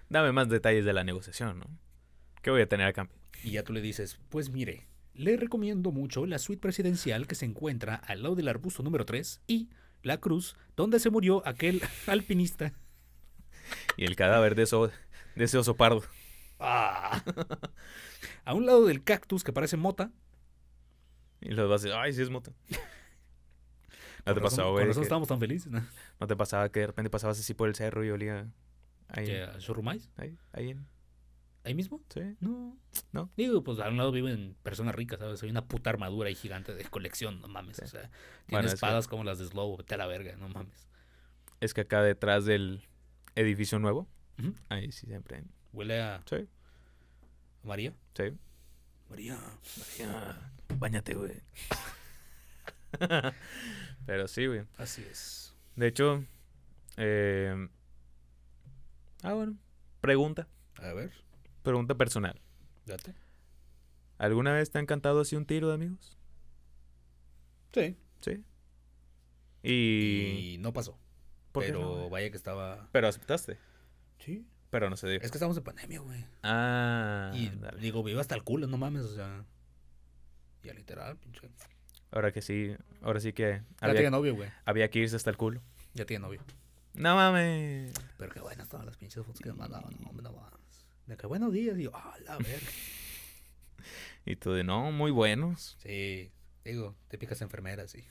Dame 0.09 0.33
más 0.33 0.49
detalles 0.49 0.85
de 0.85 0.93
la 0.93 1.05
negociación, 1.05 1.59
¿no? 1.59 1.67
¿Qué 2.43 2.51
voy 2.51 2.61
a 2.61 2.69
tener 2.69 2.87
a 2.87 2.93
cambio? 2.93 3.17
Y 3.43 3.53
ya 3.53 3.63
tú 3.63 3.73
le 3.73 3.81
dices, 3.81 4.19
pues 4.29 4.51
mire, 4.51 4.87
le 5.15 5.37
recomiendo 5.37 5.91
mucho 5.91 6.27
la 6.27 6.39
suite 6.39 6.61
presidencial 6.61 7.27
que 7.27 7.35
se 7.35 7.47
encuentra 7.47 7.95
al 7.95 8.23
lado 8.23 8.35
del 8.35 8.49
arbusto 8.49 8.83
número 8.83 9.05
3 9.05 9.43
y 9.47 9.69
la 10.03 10.19
cruz 10.19 10.57
donde 10.77 11.01
se 11.01 11.11
murió 11.11 11.47
aquel 11.47 11.83
alpinista. 12.07 12.73
Y 13.97 14.05
el 14.05 14.17
cadáver 14.17 14.55
de, 14.55 14.63
eso, 14.63 14.91
de 15.35 15.45
ese 15.45 15.59
oso 15.59 15.77
pardo. 15.77 16.03
Ah. 16.59 17.23
A 18.45 18.55
un 18.55 18.67
lado 18.67 18.87
del 18.87 19.03
cactus 19.03 19.45
que 19.45 19.53
parece 19.53 19.77
mota. 19.77 20.11
Y 21.41 21.51
los 21.51 21.69
vas 21.69 21.83
a 21.83 21.85
decir, 21.85 21.99
ay, 21.99 22.13
sí 22.13 22.23
es 22.23 22.31
mota. 22.31 22.53
¿No 24.29 24.35
te 24.35 24.41
pasaba, 24.41 24.71
güey? 24.71 24.85
que- 24.93 25.01
estamos 25.01 25.29
tan 25.29 25.39
felices. 25.41 25.71
¿no? 25.73 25.85
¿No 26.21 26.27
te 26.27 26.37
pasaba 26.37 26.69
que 26.71 26.81
de 26.81 26.87
repente 26.89 27.11
pasabas 27.11 27.39
así 27.39 27.55
por 27.55 27.69
el 27.69 27.75
cerro 27.75 28.05
y 28.05 28.11
olía 28.11 28.47
ahí? 29.09 29.25
¿Que 29.27 29.43
a? 29.43 29.59
Ahí, 30.17 30.37
ahí 30.53 30.71
en... 30.71 30.87
¿Ahí 31.65 31.75
mismo? 31.75 32.01
Sí. 32.09 32.21
No. 32.41 32.79
¿No? 33.13 33.31
Digo, 33.37 33.63
pues 33.63 33.79
a 33.81 33.89
un 33.89 33.97
lado 33.99 34.11
viven 34.13 34.57
personas 34.63 34.95
ricas, 34.95 35.19
¿sabes? 35.19 35.41
Soy 35.41 35.51
una 35.51 35.67
puta 35.67 35.91
armadura 35.91 36.29
ahí 36.29 36.35
gigante 36.35 36.75
de 36.75 36.85
colección, 36.85 37.41
no 37.43 37.49
mames. 37.49 37.77
Sí. 37.77 37.85
O 37.85 37.89
sea, 37.89 38.03
tiene 38.03 38.13
Bueno, 38.51 38.67
es 38.69 38.73
que- 38.73 38.77
espadas 38.77 39.07
como 39.09 39.25
las 39.25 39.39
de 39.39 39.47
Slow, 39.47 39.77
vete 39.77 39.95
a 39.95 39.99
la 39.99 40.07
verga, 40.07 40.37
no 40.37 40.49
mames. 40.49 40.89
Es 41.61 41.75
que 41.75 41.83
acá 41.83 42.03
detrás 42.03 42.45
del 42.47 42.87
edificio 43.35 43.79
nuevo, 43.79 44.09
ahí 44.71 44.93
sí 44.93 45.07
siempre... 45.07 45.45
Huele 45.73 46.01
a 46.01 46.23
Sí, 46.27 46.49
María. 47.65 47.93
sí. 48.15 48.33
María. 49.11 49.39
Ya, 49.99 50.53
Báñate, 50.79 51.15
güey. 51.15 51.33
Pero 54.07 54.29
sí, 54.29 54.47
güey. 54.47 54.65
Así 54.77 55.03
es. 55.03 55.55
De 55.77 55.87
hecho, 55.87 56.25
eh... 56.97 57.69
Ah, 59.23 59.35
bueno. 59.35 59.57
Pregunta. 60.01 60.49
A 60.81 60.93
ver, 60.93 61.13
Pregunta 61.63 61.97
personal. 61.97 62.41
date. 62.87 63.15
¿Alguna 64.17 64.53
vez 64.53 64.71
te 64.71 64.79
ha 64.79 64.81
encantado 64.81 65.21
así 65.21 65.37
un 65.37 65.45
tiro 65.47 65.69
de 65.69 65.75
amigos? 65.75 66.17
Sí. 67.73 67.97
Sí. 68.21 68.45
Y... 69.63 70.55
Y 70.55 70.59
no 70.59 70.73
pasó. 70.73 70.99
¿por 71.53 71.65
qué 71.65 71.71
Pero 71.73 71.81
no, 71.81 72.11
vaya 72.11 72.31
que 72.31 72.37
estaba. 72.37 72.89
Pero 72.93 73.09
aceptaste. 73.09 73.59
Sí. 74.19 74.47
Pero 74.71 74.91
no 74.91 74.97
se 74.97 75.09
dio. 75.09 75.21
Es 75.21 75.31
que 75.31 75.37
estamos 75.37 75.57
en 75.57 75.65
pandemia, 75.65 76.01
güey. 76.01 76.25
Ah, 76.43 77.33
y 77.35 77.49
dale. 77.49 77.81
digo, 77.81 78.03
vivo 78.03 78.21
hasta 78.21 78.35
el 78.35 78.45
culo, 78.45 78.67
no 78.67 78.77
mames, 78.77 79.03
o 79.05 79.15
sea. 79.15 79.45
Ya 80.63 80.75
literal, 80.75 81.17
pinche. 81.17 81.49
Ahora 82.11 82.33
que 82.33 82.41
sí, 82.43 82.75
ahora 83.03 83.21
sí 83.21 83.33
que 83.33 83.61
Ya 83.61 83.63
tiene 83.81 83.99
había, 83.99 84.11
novio, 84.11 84.35
güey. 84.35 84.49
había 84.65 84.89
que 84.91 85.01
irse 85.01 85.17
hasta 85.17 85.31
el 85.31 85.37
culo. 85.37 85.61
Ya 85.95 86.05
tiene 86.07 86.23
novio. 86.23 86.41
No 86.95 87.15
mames. 87.17 87.93
Pero 88.17 88.33
qué 88.33 88.41
buenas 88.41 88.69
todas 88.69 88.87
las 88.87 88.97
pinches 88.97 89.25
fotos 89.25 89.41
que 89.41 89.51
me 89.51 89.57
mandaban, 89.57 89.95
no, 90.01 90.09
hombre, 90.09 90.23
no 90.25 90.33
mames. 90.33 90.87
De 91.07 91.17
que 91.17 91.27
buenos 91.27 91.53
días, 91.53 91.79
y 91.79 91.85
yo, 91.85 91.91
ah, 91.95 92.15
la 92.25 92.37
verga. 92.39 92.67
Y 94.27 94.37
tú 94.37 94.53
de 94.53 94.63
no, 94.65 94.93
muy 94.93 95.11
buenos. 95.11 95.77
Sí, 95.83 96.31
digo, 96.65 96.95
típicas 97.09 97.41
enfermeras, 97.41 97.91
sí. 97.91 98.05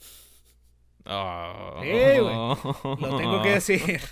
Oh. 1.05 1.79
Sí, 1.83 1.89
güey. 2.19 3.01
Lo 3.11 3.17
tengo 3.17 3.41
que 3.43 3.49
decir. 3.51 4.01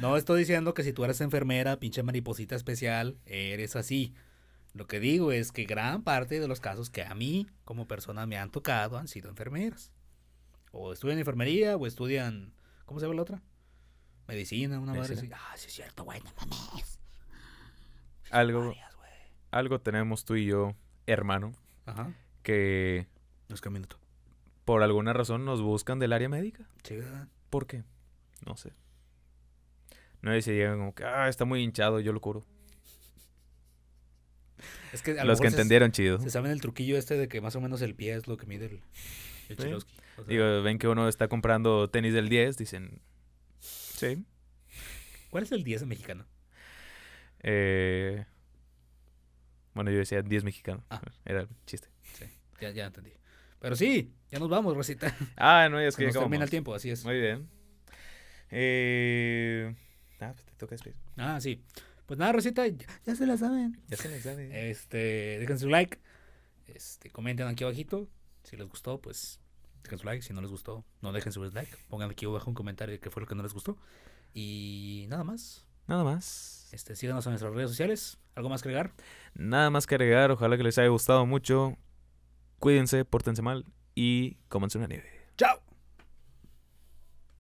No 0.00 0.16
estoy 0.16 0.40
diciendo 0.40 0.74
que 0.74 0.82
si 0.82 0.92
tú 0.92 1.04
eres 1.04 1.20
enfermera, 1.20 1.78
pinche 1.78 2.02
mariposita 2.02 2.56
especial, 2.56 3.18
eres 3.24 3.76
así. 3.76 4.14
Lo 4.74 4.86
que 4.86 5.00
digo 5.00 5.32
es 5.32 5.52
que 5.52 5.64
gran 5.64 6.02
parte 6.02 6.40
de 6.40 6.48
los 6.48 6.60
casos 6.60 6.88
que 6.90 7.02
a 7.02 7.14
mí, 7.14 7.46
como 7.64 7.86
persona, 7.86 8.26
me 8.26 8.38
han 8.38 8.50
tocado 8.50 8.96
han 8.96 9.06
sido 9.08 9.28
enfermeras. 9.28 9.92
O 10.70 10.92
estudian 10.92 11.18
enfermería, 11.18 11.76
o 11.76 11.86
estudian. 11.86 12.54
¿Cómo 12.86 12.98
se 12.98 13.04
llama 13.06 13.16
la 13.16 13.22
otra? 13.22 13.42
Medicina, 14.28 14.80
una 14.80 14.94
madre 14.94 15.14
así. 15.14 15.28
Ah, 15.34 15.52
sí 15.56 15.66
es 15.66 15.74
cierto, 15.74 16.04
güey, 16.04 16.20
no 16.22 16.30
mames. 16.38 16.98
Algo, 18.30 18.68
Varias, 18.68 18.94
algo 19.50 19.80
tenemos 19.80 20.24
tú 20.24 20.36
y 20.36 20.46
yo, 20.46 20.74
hermano, 21.06 21.52
Ajá. 21.84 22.14
que 22.42 23.06
Es 23.50 23.60
que 23.60 23.68
un 23.68 23.74
minuto. 23.74 23.98
por 24.64 24.82
alguna 24.82 25.12
razón 25.12 25.44
nos 25.44 25.60
buscan 25.60 25.98
del 25.98 26.14
área 26.14 26.30
médica. 26.30 26.64
Sí, 26.82 26.96
¿verdad? 26.96 27.28
¿Por 27.50 27.66
qué? 27.66 27.84
No 28.46 28.56
sé. 28.56 28.72
No 30.22 30.30
sé 30.32 30.40
si 30.40 30.52
llegan 30.52 30.78
como 30.78 30.94
que, 30.94 31.04
ah, 31.04 31.28
está 31.28 31.44
muy 31.44 31.62
hinchado, 31.62 32.00
yo 32.00 32.12
lo 32.14 32.20
curo. 32.22 32.42
Es 34.92 35.02
que 35.02 35.12
a 35.12 35.24
lo 35.24 35.30
Los 35.30 35.40
que 35.40 35.46
entendieron, 35.48 35.92
chido. 35.92 36.18
Se 36.20 36.30
saben 36.30 36.50
el 36.52 36.60
truquillo 36.60 36.96
este 36.98 37.16
de 37.16 37.28
que 37.28 37.40
más 37.40 37.56
o 37.56 37.60
menos 37.60 37.80
el 37.82 37.94
pie 37.94 38.14
es 38.14 38.26
lo 38.26 38.36
que 38.36 38.46
mide 38.46 38.66
el, 38.66 38.80
el 39.48 39.56
Sí. 39.56 39.62
Chilowski. 39.64 39.92
O 40.18 40.24
sea, 40.24 40.24
Digo, 40.26 40.62
ven 40.62 40.78
que 40.78 40.88
uno 40.88 41.08
está 41.08 41.28
comprando 41.28 41.88
tenis 41.90 42.12
del 42.14 42.28
10, 42.28 42.56
dicen, 42.58 43.00
sí. 43.60 44.24
¿Cuál 45.30 45.44
es 45.44 45.52
el 45.52 45.64
10 45.64 45.86
mexicano? 45.86 46.26
Eh, 47.42 48.24
bueno, 49.74 49.90
yo 49.90 49.98
decía 49.98 50.22
10 50.22 50.44
mexicano. 50.44 50.84
Ah. 50.90 51.00
Era 51.24 51.40
el 51.42 51.48
chiste. 51.66 51.88
Ya, 52.60 52.70
ya 52.70 52.86
entendí. 52.86 53.12
Pero 53.58 53.74
sí, 53.76 54.12
ya 54.30 54.38
nos 54.38 54.48
vamos, 54.48 54.76
Rosita. 54.76 55.14
Ah, 55.36 55.68
no, 55.70 55.80
es 55.80 55.96
que 55.96 56.04
nos 56.06 56.14
termina 56.14 56.44
el 56.44 56.50
tiempo, 56.50 56.74
así 56.74 56.90
es. 56.90 57.04
Muy 57.04 57.18
bien. 57.20 57.48
Eh, 58.50 59.74
ah, 60.20 60.32
pues 60.34 60.44
te 60.44 60.52
toca 60.56 60.74
despedir. 60.74 60.96
Ah, 61.16 61.40
sí. 61.40 61.64
Pues 62.06 62.18
nada, 62.18 62.32
Rosita, 62.32 62.66
ya, 62.66 62.86
ya 63.06 63.14
se 63.14 63.26
la 63.26 63.36
saben. 63.36 63.80
Ya 63.88 63.96
se 63.96 64.08
les 64.08 64.22
sabe. 64.22 64.70
Este, 64.70 65.38
dejen 65.38 65.58
su 65.58 65.68
like. 65.68 65.98
Este, 66.66 67.10
comenten 67.10 67.46
aquí 67.46 67.64
abajito. 67.64 68.08
Si 68.44 68.56
les 68.56 68.68
gustó, 68.68 69.00
pues 69.00 69.40
dejen 69.82 69.98
su 69.98 70.06
like. 70.06 70.22
Si 70.22 70.32
no 70.32 70.40
les 70.40 70.50
gustó, 70.50 70.84
no 71.00 71.12
dejen 71.12 71.32
su 71.32 71.42
dislike. 71.42 71.76
Pongan 71.88 72.10
aquí 72.10 72.26
abajo 72.26 72.50
un 72.50 72.54
comentario 72.54 72.92
de 72.92 73.00
qué 73.00 73.10
fue 73.10 73.22
lo 73.22 73.26
que 73.26 73.34
no 73.34 73.42
les 73.42 73.52
gustó. 73.52 73.76
Y 74.34 75.06
nada 75.08 75.24
más. 75.24 75.66
Nada 75.86 76.04
más. 76.04 76.68
Este, 76.72 76.96
síganos 76.96 77.26
en 77.26 77.32
nuestras 77.32 77.52
redes 77.52 77.70
sociales. 77.70 78.18
¿Algo 78.34 78.48
más 78.48 78.62
que 78.62 78.68
agregar? 78.68 78.92
Nada 79.34 79.70
más 79.70 79.86
que 79.86 79.94
agregar. 79.94 80.30
Ojalá 80.30 80.56
que 80.56 80.62
les 80.62 80.78
haya 80.78 80.88
gustado 80.88 81.26
mucho. 81.26 81.76
Cuídense, 82.58 83.04
pórtense 83.04 83.42
mal 83.42 83.66
y 83.94 84.36
cómanse 84.48 84.78
una 84.78 84.86
nieve. 84.86 85.10
¡Chao! 85.36 85.71